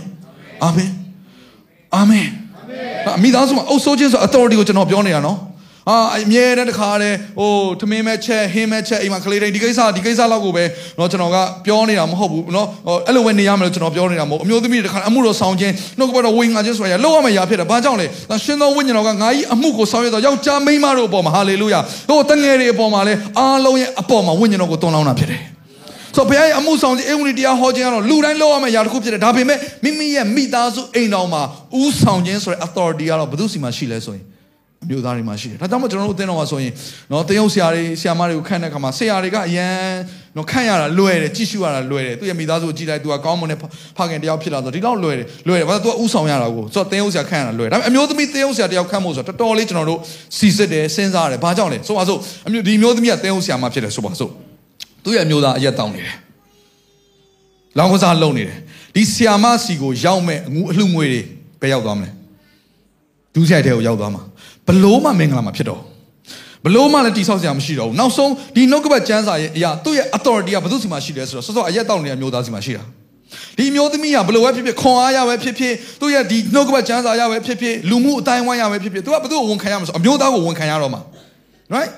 [0.63, 0.89] အာမင်
[1.95, 2.27] အာမင်
[3.17, 5.37] အမိသားစုမှာအုပ်ဆိုးခြင်းဆို authority ကိုကျွန်တော်ပြောနေတာနော်
[5.90, 10.64] အာအမြဲတမ်းတခါတည်းဟိုထမင်းမဲ့ချက်ဟင်းမဲ့ချက်အိမ်မှာကလေးတိုင်းဒီကိစ္စဒီကိစ္စလောက်ကိုပဲ
[10.96, 12.66] เนาะကျွန်တော်ကပြောနေတာမဟုတ်ဘူးเนาะ
[13.06, 18.06] အဲ့လိုပဲနေရမယ်လို့ကျွန်တော်ပြောနေတာမဟုတ်အမျိုးသမီးတခါအမှုတော်ဆောင်ခြင်းနှုတ်ကပတ်တော်ဝိငါခြင်းဆိုတာလောက်ရမယ့်ရာဖြစ်တယ်ဘာကြောင့်လဲ
[18.44, 25.42] ရှင်သောဝိညာဉ်တော်ကငါကြီးအမှုကိုဆောင်ရွက်တော့ယောက်ျားမိန်းမတို့အပေါ်မှာဟာလေလုယာဟိုတငယ်တွေအပေါ်မှာလဲအားလုံးရဲ့အပေါ်မှာဝိညာဉ်တော်ကိုတွန်းလောင်းတာဖြစ်တယ်
[26.16, 31.42] ဆိုဘုရားရဲ့အမှုဆောင်ခြင်းအင်္ဂလိပ်တရားဟောခြင်းကတော့လူတိုင်းလောက်ရမယ့်ຢာတစ်ခုဖြစ်တယ်ဒါပေမဲ့မိမိရဲ့မိသားစုအိမ်တော်မှာ
[31.80, 34.35] ဥဆောင်ခြင်းဆိုတဲ့ authority ကတော့ဘယ်သူစီမှာရှိလဲဆိုရင်အ
[34.89, 36.73] မျိုးသားတွေမှာရှိတယ်ဒါကြောင့်မို့ကျွန်တော်တို့အသင်းတော်မှာဆိုရင်
[37.11, 39.75] နော်တရုတ်ဆရာတွေဆရာမတွေကိုခန့်တဲ့အခါမှာဆရာတွေကအရန်
[40.37, 43.57] နော်ခန့်ရတာလွယ်တယ်ကြည့်ရှုရတာလွယ်တယ်သူရဲ့မိသားစုကိုကြည့်လိုက်သူကကောင်းမွန်တဲ့
[43.97, 49.99] ဖခင်တယောက်ဖြစ်လာဆိုဒီလောက်လွယ်တယ်လွယ်တယ်ဘာလို့သူကဥဆောင်ရတာကိုဆိုတော့တရုတ်ဆရာခန့်ရတာလွယ်တယ်ဒါပေမဲ့အမျိုးသမီးတရုတ်ဆရာတယောက်ခန့်ဖို့ဆိုတော့တော်တော်လေးကျွန်တော်တို့
[50.37, 54.31] စီစစ်တယ်စဉ်းစားတယ်ဘာကြောင့်လဲဆိုပါစို့အမျိုးဒီမျိုးသမီးကတရုတ်ဆရာမဖြစ်တယ်ဆိုပါစို့
[55.03, 56.15] သူရဲ့အမျိုးသားအရက်တောင်းနေတယ်
[57.77, 58.57] လောင်းကစားလုံနေတယ်
[58.95, 61.21] ဒီဆရာမစီကိုရောက်မဲ့အငူအလှငွေတွေ
[61.61, 62.09] ပဲရောက်သွားမလဲ
[63.37, 64.21] ဒူးဆိုင်တဲ့ကိုရောက်သွားမှာ
[64.67, 65.81] ဘလို့မှမင်္ဂလာမှာဖြစ်တော့
[66.65, 72.83] ဘလို့မှလည်းတိဆောက်စရာမရှိတော့ဘူးနောက်ဆုံးဒီနှုတ်ကပတ်ကျမ်းစာရဲ့အရာသူ့ရဲ့ authority ကဘယ်သူစီမှာရှိလဲဆိုတော့စောစောအရက်တောက်နေတဲ့မျိုးသားစီမှာရှိတာ
[73.57, 81.01] ဒီအမျိုးသမီးကဘယ်လိုပဲဖြစ်ဖြစ်ခွန်အားရပဲဖြစ်ဖြစ်သူ့ရဲ့ဒီနှုတ်ကပတ်ချမ်းစာရပဲဖြစ်ဖြစ်လူမှုအတိုင်းဝိုင်းရပဲဖြစ်ဖြစ်သူကဘယ်သူ့ကိုဝန်ခံရမလဲဆိုအမျိုးသားကိုဝန်ခံရတော့မှာ
[81.75, 81.91] right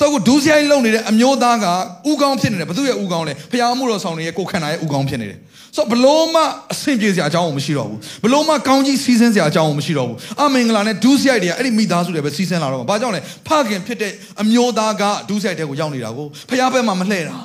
[0.00, 1.66] ဆိုတော့ဒူးဆိုင်လုံနေတဲ့အမျိုးသားက
[2.10, 5.38] ဥကောင်းဖြစ်နေတယ်ဘသူရဲ့ဥကောင်းလဲဖျားမှုတော်ဆောင်နေရဲ့ကိုခန္ဓာရဲ့ဥကောင်းဖြစ်နေတယ်
[5.76, 6.42] ဆိုတော့ဘလို့မှ
[6.72, 14.12] အဆင်ပြေစရာအကြောင်းမရှိတော့ဘူးဘလို့မှကောင်းကြီးစီးဆင်းစရာအကြောင်းမရှိတော့ဘူးအမင်္ဂလာနဲ့ဒူးဆိုင်တွေကအဲ့ဒီမိသားစုတွေပဲစီးဆင်းလာတော့မှာဘာကြောင့်လဲဖခင်ဖြစ်တဲ့
[14.42, 17.36] အမျိုးသားကဒူးဆိုင်တဲ့ကိုရောက်နေတာကိုဖျားဘက်မှာမလှည့်တာ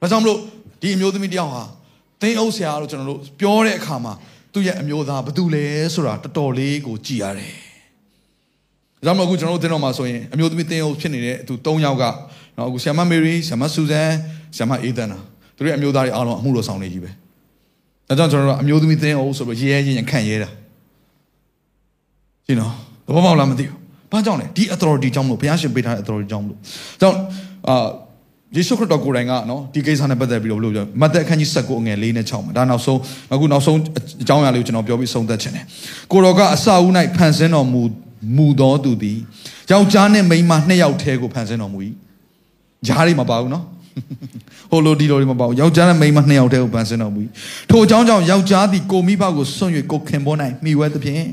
[0.00, 0.38] ဒါကြောင့်မလို့
[0.80, 1.62] ဒီအမျိုးသမီးတယောက်ဟာ
[2.20, 4.12] သင်းအုပ်ဆရာလို့ကျွန်တော်တို့ပြောတဲ့အခါမှာ
[4.52, 5.64] သူ့ရဲ့အမျိုးသားဘာတူလဲ
[5.94, 7.54] ဆိုတာတော်တော်လေးကိုကြည်ရတယ်
[9.06, 12.04] ဒါမှမဟုတ်အခုကျွန်တော်တို့တင်းတော်မှာဆိုရင်အမျိုးသမီးတင်းအုပ်ဖြစ်နေတဲ့သူ၃ယောက်က
[12.56, 14.10] နော်အခုဆ iam မေရီဆ iam ဆူဇန်
[14.56, 15.18] ဆ iam အေးသန်နာ
[15.56, 17.10] သူတို့ရဲ့အမျိုးသားတွေအားလုံးအမှုတော်ဆောင်နေကြီးပဲ
[18.18, 20.48] ဒါကြောင့်ကျွန်တော်တို့အမျိုးသမီးတင်းအုပ်ဆိုပြီးရဲရဲရင်ခန့်ရဲတာ
[22.46, 22.72] ရှင်းနော်
[23.06, 23.78] သဘောပေါက်လားမသိဘူး
[24.12, 26.58] ဘာကြောင့်လဲဒီ authority ကြောင့်မလို့ဘုရားရှင်ပေးထားတဲ့ authority ကြောင့်မလို့
[27.00, 27.18] ကြောင့်
[27.68, 27.86] အာ
[28.56, 33.00] ယေရှုခရစ်တော်ကိုယ်တိုင်ကနော်ဒီကိစ္စနဲ့ပတ်သက်ပြီးတော့ဘလို့ပြောမတ်သက်အခန်းကြီး7ကိုအငယ်၄နဲ့6မှာဒါနောက်ဆုံး
[33.32, 33.78] အခုနောက်ဆုံး
[34.22, 35.64] အကြောင်းအရာလေးကိုကျွန်တော်ပြောပြီးဆုံးသက်ခြင်းတယ်
[36.12, 37.82] ကိုတော်ကအစာဦး၌ဖန်ဆင်းတော်မူ
[38.36, 39.18] မူသောသူသည်
[39.70, 41.78] ယောက်ျားနဲ့မိန်းမနှစ်ယောက်တည်းကိုဖန်ဆင်းတော်မူ၏
[42.86, 43.64] ဂျားတွေမပါဘူးနော်
[44.70, 47.20] ဟိုလိုဒီလိုတွေမပါဘူးယောက်ျားနဲ့မိန်းမနှစ်ယောက်တည်းကိုဖန်ဆင်းတော်မူ၏
[47.70, 51.24] ထိုအကြောင်းကြောင့်ယောက်ျားသည်ကိုမိဘကိုစွန့်၍ကိုခင်ပေါ်၌မိဝဲသဖြင့်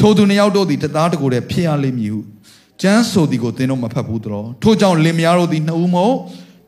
[0.00, 2.20] ထိုသူနှစ်ယောက်တို့သည်တသားတကိုယ်တည်းဖြစ်ရလိမ့်မည်ဟု
[2.82, 6.16] ကျမ်းဆိုသည်ကိုသင်တို့မဖတ်ဘူးတော်ထို့ကြောင့်လင်မယားတို့သည်နှစ်ဦးမဟုတ်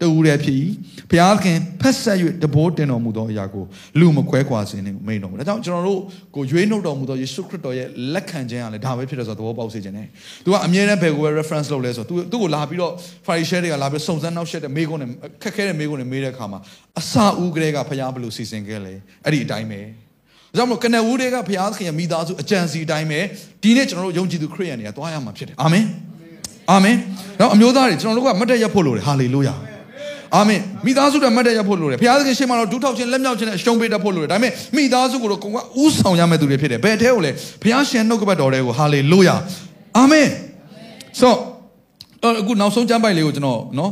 [0.01, 0.57] တူရဲဖြစ်၏
[1.09, 3.63] ဘုရားခင်ဖက်ဆက်၍တဘိုးတင်တော်မူသောအရာကို
[3.99, 5.99] လူမခွဲခွာစေနှင့်မိန်တော်မူဒါကြောင့်ကျွန်တော်တို့
[6.35, 12.91] ကိုရွေးနှုတ်တော်မူသောယေရှုခရစ်တော်ရဲ့လက်ခံခြင်းကလည်းဒါပဲဖြစ်တယ်ဆိုတော့သဘောပေါက်စေခြင်း ਨੇ ။ तू ကအမြဲတမ်းဘယ်ကိုပဲ reference လုပ်လဲဆိုတော့ तू သူ့ကိုလာပြီးတော့
[13.25, 15.09] Pharisee တွေကလာပြီးစုံစမ်းနောက်ရှက်တဲ့မိကုန်းနဲ့
[15.41, 16.59] ခက်ခဲတဲ့မိကုန်းနဲ့မေးတဲ့အခါမှာ
[16.99, 18.93] အစာဦးကလေးကဘုရားဘယ်လိုစီစဉ်ခဲ့လဲ
[19.25, 19.81] အဲ့ဒီအတိုင်းပဲ။
[20.57, 23.19] ဒါကြောင့်မလို့ကနဝူးတွေကဘုရားသခင်ရဲ့မိသားစုအကြံစီအတိုင်းပဲ
[23.63, 25.85] ဒီနေ့ကျွန်တော်တို့ယုံကြည်သူခရစ်ယာန်တွေကသွားရမှာဖြစ်တယ်။အာမင်။
[26.71, 26.95] အာမင်။
[27.39, 29.55] တော့အမျိုးသားတွေကျွန်တော်တို့ကမတ်တက်ရက်ဖို့လိုတယ်ဟာလေလုယာ။
[30.36, 37.30] အာမင်မိသားစုတွေမတ်တက်ရဖို့လိုတယ်ဘုရားသခင်ရှေ့မှာတော့ဒူးထောက်ခြင်းလက်မြောက်ခြင်းနဲ့အရှုံးပေးတတ်ဖို့လိုတယ်ဒါပေမဲ့မိသားစုကိုတော့ကိုကဥဆောင်ရမယ့်သူတွေဖြစ်တယ်ဘယ်ထဲကိုလဲ
[37.62, 39.36] ဘုရားရှင်နှုတ်ကပတ်တော်တွေကိုဟာလေလုယာ
[39.96, 40.28] အာမင်
[41.20, 41.34] ဆို
[42.24, 43.90] အခုနောက်ဆုံးကျမ်းပိုက်လေးကိုကျွန်တော်နော်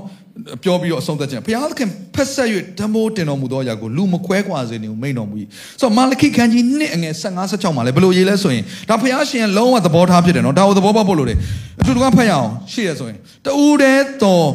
[0.63, 2.49] ပြောပြီးတော့အဆုံးသတ်ခြင်းဘုရားသခင်ဖက်ဆက်၍
[2.81, 5.35] ဓမ္မိုးတင်တော်မူသောအရာကိုလူမခွဲခွာစေနေဘူးမိန်တော်မူ၏
[5.81, 11.39] ဆိုတော့မာလခိခန်းကြီးနှစ်အငယ်15 16မှာလည်းဘယ်လိုရေးလဲဆိုရင်ဒါဘုရားရှင်လုံးဝသဘောထားဖြစ်တယ်နော်ဒါကိုသဘောပေါက်ဖို့လိုတယ်
[11.81, 14.47] အတူတူကဖတ်ရအောင်ရှေ့ရဆိုရင်တူတဲ့တော်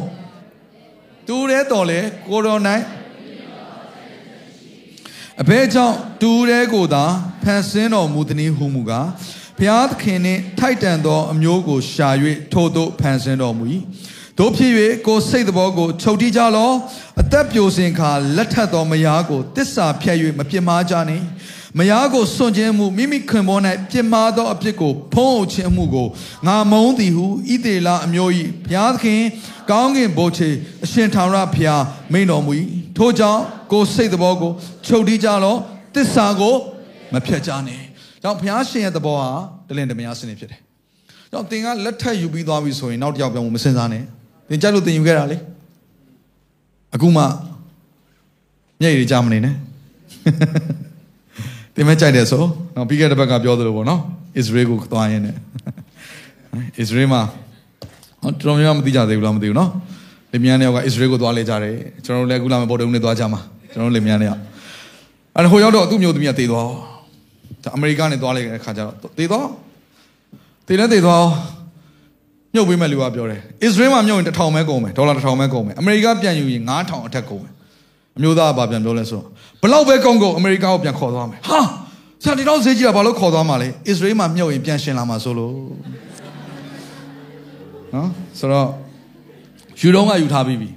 [1.28, 2.84] တူတဲ့တော်လေကိုတော်နိုင်
[5.42, 7.04] အဘဲကြောင့်တူတဲ့ကိုသာ
[7.42, 9.08] ဖန်ဆင်းတော်မူသည်ဟုမူကား
[9.58, 12.08] ဘုရားသခင်နှင့်ထိုက်တန်သောအမျိုးကိုရှာ၍
[12.52, 13.64] ထို့သို့ဖန်ဆင်းတော်မူ၏
[14.38, 14.72] တို့ဖြစ်၍
[15.06, 16.70] ကိုစိတ်တော်ကိုချုပ်တီးကြလော
[17.20, 21.24] အသက်ပြိုစင်ခါလက်ထပ်သောမယားကိုတစ္ဆာဖြတ်၍မပြစ်မှားကြနှင့်
[21.78, 23.60] မယားကိုစွန့်ခြင်းမှုမိမိခင်ပေါ်၌
[23.90, 26.08] ပြစ်မှားသောအပြစ်ကိုဖုံးအုပ်ခြင်းမှုကို
[26.46, 28.30] ငါမုန်းသည်ဟုဣသေလအမျိုး၏
[28.64, 29.20] ဘုရားသခင်
[29.70, 30.54] ကောင်းကင်ဘုရား
[30.84, 32.52] အရှင်ထာဝရဘုရားမိန်တော်မူ၏
[32.96, 33.40] ထို့ကြောင့်
[33.72, 34.52] ကိုစိတ်တော်ကို
[34.86, 35.56] ချုပ်တီးကြလော
[35.94, 36.54] တစ္ဆာကို
[37.12, 37.84] မဖြတ်ကြနှင့်
[38.22, 39.28] ကြောင့်ဘုရားရှင်ရဲ့သဘောဟာ
[39.68, 40.60] တလင်တမယားစနစ်ဖြစ်တယ်
[41.30, 44.04] ကြောင့်သင်ကလက်ထပ်ယူပြီးသွားပြီဆိုရင်နောက်တစ်ယောက်ပြောင်းမစင်စားနဲ့
[44.48, 45.38] သင်ကြိုက်လို့သင်ယူခဲ့တာလေ
[46.94, 47.22] အခုမှ
[48.80, 49.54] မျက်ရည်ကြမနေနဲ့
[51.74, 52.42] သင်မဲကြိုက်တယ်ဆို
[52.76, 54.00] နော်ပြီးခဲ့တဲ့ဘက်ကပြောသလိုပေါ့နော်
[54.36, 55.36] အစ္စရေးကိုသွားရင်းနဲ့
[56.80, 57.20] အစ္စရေးမှာ
[58.22, 59.70] ဟောတော်များများမသိကြသေးဘူးလားမသိဘူးနော်
[60.32, 63.40] လင်မြန်းတယောက်ကအစ္စရေးကိုသွားလေကြတယ်ကျွန်တော်တို့လည်းအခုလာမယ့်ပေါ်တုံးနဲ့သွားကြမှာ
[63.72, 64.40] ကျွန်တော်တို့လင်မြန်းတယောက်
[65.36, 66.68] အဲ့ဟိုရောက်တော့သူ့မျိုးသမီးကတည်သွား
[67.64, 69.46] ဒါအမေရိကန်နဲ့သွားလိုက်တဲ့ခါကျတော့တည်သွား
[70.66, 71.24] တည်လည်းတည်သွား
[72.54, 77.52] မြုပ်ပေးမဲ့လူကပြောတယ်အစ္စရေးမှာမြုပ်ရင်1000ပဲကုန်မယ်ဒေါ်လာ1000ပဲကုန်မယ်အမေရိကပြန်ယူရင်9000အထက်ကုန်မယ်
[78.16, 79.20] အမျိုးသားကဘာပြန်ပြောလဲဆို
[79.62, 81.60] ဘလောက်ပဲကောင်းကောင်းအမေရိကန်ကိုပြန်ခေါ်သွားမယ်ဟာ
[82.22, 85.54] ဆရာဒီတော့ဈေးကြီးတာဘာလို့ခေါ်သွားမှာလဲအစ္စရေးမှာမြုပ်ရင်ပြန်ရှင်လာမှာဆိုလို့
[87.94, 88.08] နော်
[88.38, 88.68] ဆိုတော့
[89.80, 90.70] ယူတော့ကယူထားပြီးပြီ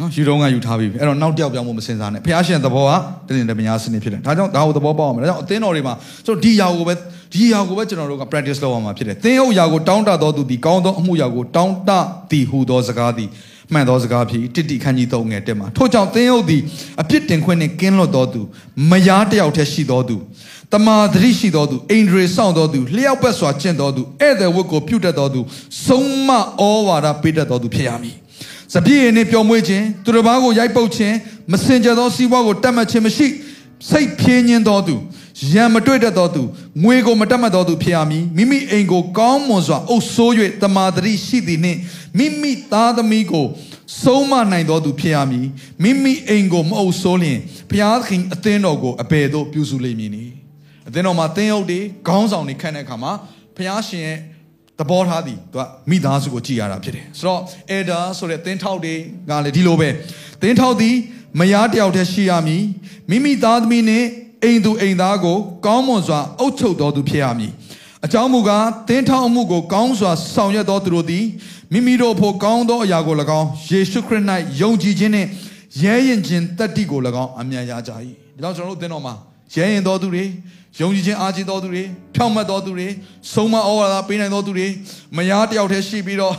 [0.00, 2.92] နော်ယူတော့ကယူထားပြီးပြီအဲ့တော့နောက်တယောက်ပြောင်းဖို့မစင်စားနဲ့ဖះရှင်သဘောက
[3.26, 5.94] တည်တယ်မညာစနစ်ဖြစ်တယ်ဒါကြောင့်ဒါကိုသဘောပေါက်အောင်ဒါကြောင့်အသင်းတော်တွေမှာ
[6.26, 6.94] ဆိုဒီယာကိုပဲ
[7.34, 11.90] ဒီယာကိုပဲကျွန်တော်တို့က practice လုပ်အောင်မှာဖြစ်တယ်သင်းဟုတ်ယာကိုတောင်းတတော်သူဒီကောင်းသောအမှုယာကိုတောင်းတ
[12.30, 13.28] သည်ဟူသောစကားသည်
[13.72, 16.62] မှန်သောစကားဖြစ်တိတိခန်းကြီးသုံးငယ်တက်မှာထို့ကြောင့်သင်ဟုတ်သည်
[17.00, 18.40] အပြစ်တင်ခွင့်နှင့်ကင်းလွတ်တော်သူ
[18.90, 20.16] မယားတယောက်တည်းရှိတော်သူ
[20.72, 25.40] တမာသတိရှိတော်သူအိန္ဒြေဆောင်တော်သူလျှောက်ပတ်စွာကျင့်တော်သူဧည့်သည်ဝတ်ကိုပြုတတ်တော်သူ
[25.86, 26.40] ဆုံးမဩ
[26.86, 28.16] ဝါဒပေးတတ်တော်သူဖြစ်ရမည်
[28.74, 31.16] စပြည့်ရည်နှင့်ပျော်မွေ့ခြင်းသူတစ်ပါးကိုရိုက်ပုတ်ခြင်း
[31.52, 33.26] မစင်ကြသောစီးပွားကိုတတ်မှတ်ခြင်းမရှိ
[33.90, 34.94] စိတ်ဖြင်းညင်းတော်သူ
[35.52, 36.42] ရံမတွေ့တတ်တော်သူ
[36.82, 40.32] ငွေကိုမတတ်မှတ်တော်သူဖြစ်ရမည်မိမိအိမ်ကိုကောင်းမွန်စွာအုပ်ဆိုး၍
[40.62, 41.78] တမာတရိရှိသည်နှင့်
[42.18, 43.46] မိမိသားသမီးကို
[44.02, 45.46] ဆုံးမနိုင်တော်သူဖြစ်ရမည်
[45.82, 47.38] မိမိအိမ်ကိုမအုပ်ဆိုးလျင်
[47.70, 50.34] ဘုရားခင်အသင်းတော်ကိုအဘယ်သို့ပြုစုလိမ့်မည်နည်း
[50.88, 53.12] အသင်းတော်မှာသင်းအုပ်တွေခေါင်းဆောင်တွေခန့်တဲ့အခါမှာ
[53.56, 54.18] ဘုရားရှင်ရဲ့
[54.78, 57.40] သဘောထားသည်သူကမိသားစုကိုကြည်ရတာဖြစ်တယ်ဆိုတော့
[57.76, 58.94] elder ဆိုတဲ့သင်းထောက်တွေ
[59.30, 59.88] ကလည်းဒီလိုပဲ
[60.42, 60.94] သင်းထောက်သည်
[61.40, 62.64] မယားတယောက်တည်းရှိရမည်
[63.10, 64.08] မိမိသားသမီးနှင့်
[64.44, 65.36] အိမ်သူအိမ်သားကို
[65.66, 67.52] ကောင်းမွန်စွာအုပ်ချုပ်တော်သူဖြစ်ရမည်
[68.04, 71.24] အကြောင်းမူကားတင်းထောင်မှုကိုကောင်းစွာဆောင်ရွက်တော်သူတို့သည်
[71.72, 74.24] မိမိတို့ဖို့ကောင်းသောအရာကို၎င်းယေရှုခရစ်၌
[74.60, 75.28] ယုံကြည်ခြင်းနှင့်
[75.82, 77.92] ရဲရင်ခြင်းတတ္တိကို၎င်းအမြန်ရကြ၏
[78.42, 79.14] ဒါကြောင့်ကျွန်တော်တို့သင်တော်မှာ
[79.54, 80.24] ရဲရင်တော်သူတွေ
[80.80, 81.82] ယုံကြည်ခြင်းအားကြီးတော်သူတွေ
[82.14, 82.88] ဖြောင့်မတ်တော်သူတွေ
[83.32, 84.66] ဆုံးမဩဝါဒပေးနိုင်တော်သူတွေ
[85.16, 86.34] မယားတယောက်တည်းရှိပြီးတော့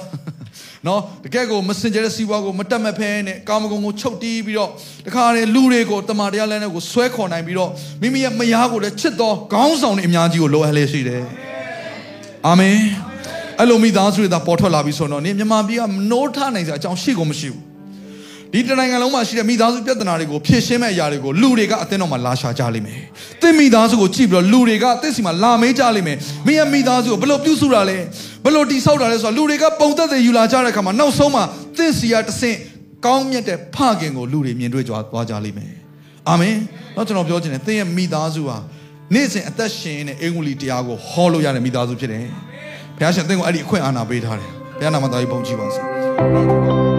[0.88, 4.70] နော်တကယ့်ကိုမစင်ကြတဲ့စီးပွားကိုမတက်မဖဲနဲ့ကာမဂုဏ်ကိုချုပ်တီးပြီးတော့
[5.06, 7.72] တခါလေလူတွေကိုတမန်တရားလမ်းနဲ့ကိုဆွဲခေါ်နိုင်ပြီးတော့
[8.02, 11.24] မိမိရဲ့မယားကိုလည်းချစ်တော်ခေါင်းဆောင်တွေအများကြီးကိုလိုအပ်လေရှိတယ်
[12.48, 12.78] အာမင်
[13.60, 17.75] အဲ့လိုမိသားစုတွေသာပေါ်ထွက်လာပြီဆိုတော့နေမြန်မာပြည်ကမနှိုးထနိုင်စရာအကြောင်းရှိကုန်မရှိဘူး
[18.56, 23.00] ဒီတနိုင်ငံလုံးမှာရှိတဲ့မိသားစုပြဿနာတွေကိုဖြေရှင်းမဲ့အရာတွေကိုလူတွေကအသင်းတော်မှာလာရှာကြလိမ့်မယ်။
[23.42, 27.98] သင်မိသားစုကိုကြည့်ပြီးတော့လူတွေကသင်စီမှာလာမေးကြလိမ့်မယ်။မင်းရဲ့မိသားစုကိုဘယ်လိုပြုစုတာလဲ။
[28.44, 31.44] ဘယ်လိုတိဆောက်တာလဲဆိုတော့လူတွေကပုံသက်တွေယူလာကြတဲ့အခါမှာနောက်ဆုံးမှာ
[31.78, 32.58] သင်စီကတဆင့်
[33.06, 35.74] ကောင်းမြတ်တဲ့ဖခင်ကိုလူတွေမြင်တွေ့ကြသွားကြလိမ့်မယ်။
[36.30, 36.56] အာမင်။
[36.96, 38.58] တော့ကျွန်တော်ပြောချင်တယ်သင်ရဲ့မိသားစုဟာ
[39.14, 42.26] နေ့စဉ်အသက်ရှင်တဲ့အင်္ဂလိပ်တရားကိုဟောလို့ရတဲ့မိသားစုဖြစ်တယ်။
[42.98, 45.82] ဘုရားရှင်သင်ကိုအဲ့ဒီအခွင့်အာဏာပေးထားတယ်။ဘုရားနာမတော်ကြီးပုံကြည့်ပါစေ။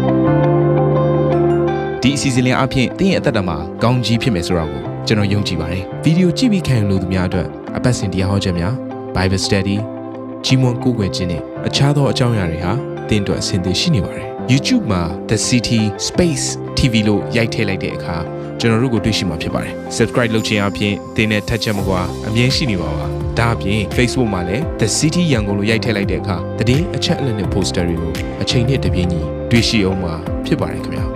[2.06, 8.74] ဒီအစီအစဉ်လေးအပြင်တင်းရဲ့အသက်တာမှာကောင်းကြီးဖြစ်မယ်ဆိုတာကိုကျွန်တော်ယုံကြည်ပါတယ်ဗီဒီယိုကြည့်ပြီးခံယူလို့သူများအတွက်အပတ်စဉ်တရားဟောခြင်းများ
[9.14, 9.76] Bible Study
[10.44, 12.72] ကြီးမွန်ကိုယ်ွယ်ခြင်းနဲ့အခြားသောအကြောင်းအရာတွေဟာ
[13.08, 16.46] တင်းအတွက်အဆင်သင့်ရှိနေပါတယ် YouTube မှာ The City Space
[16.78, 18.16] TV လို့ရိုက်ထည့်လိုက်တဲ့အခါ
[18.60, 23.06] ကျွန်တော်တို့ကိုတွေ့ရှိမှာဖြစ်ပါတယ် Subscribe လုပ်ခြင်းအပြင်တင်းနဲ့ထက်ချက်မကွာအမြင်ရှိနေပါပါ
[23.38, 26.36] ဒါအပြင် Facebook မှာလည်း The City ရန်ကုန်လို့ရိုက်ထည့်လိုက်တဲ့အခါ
[26.68, 30.14] တည်အချက်အလက်နဲ့ poster တွေကိုအချိန်နဲ့တပြေးညီတွေ့ရှိအောင်မှာ
[30.46, 31.15] ဖြစ်ပါတယ်ခင်ဗျာ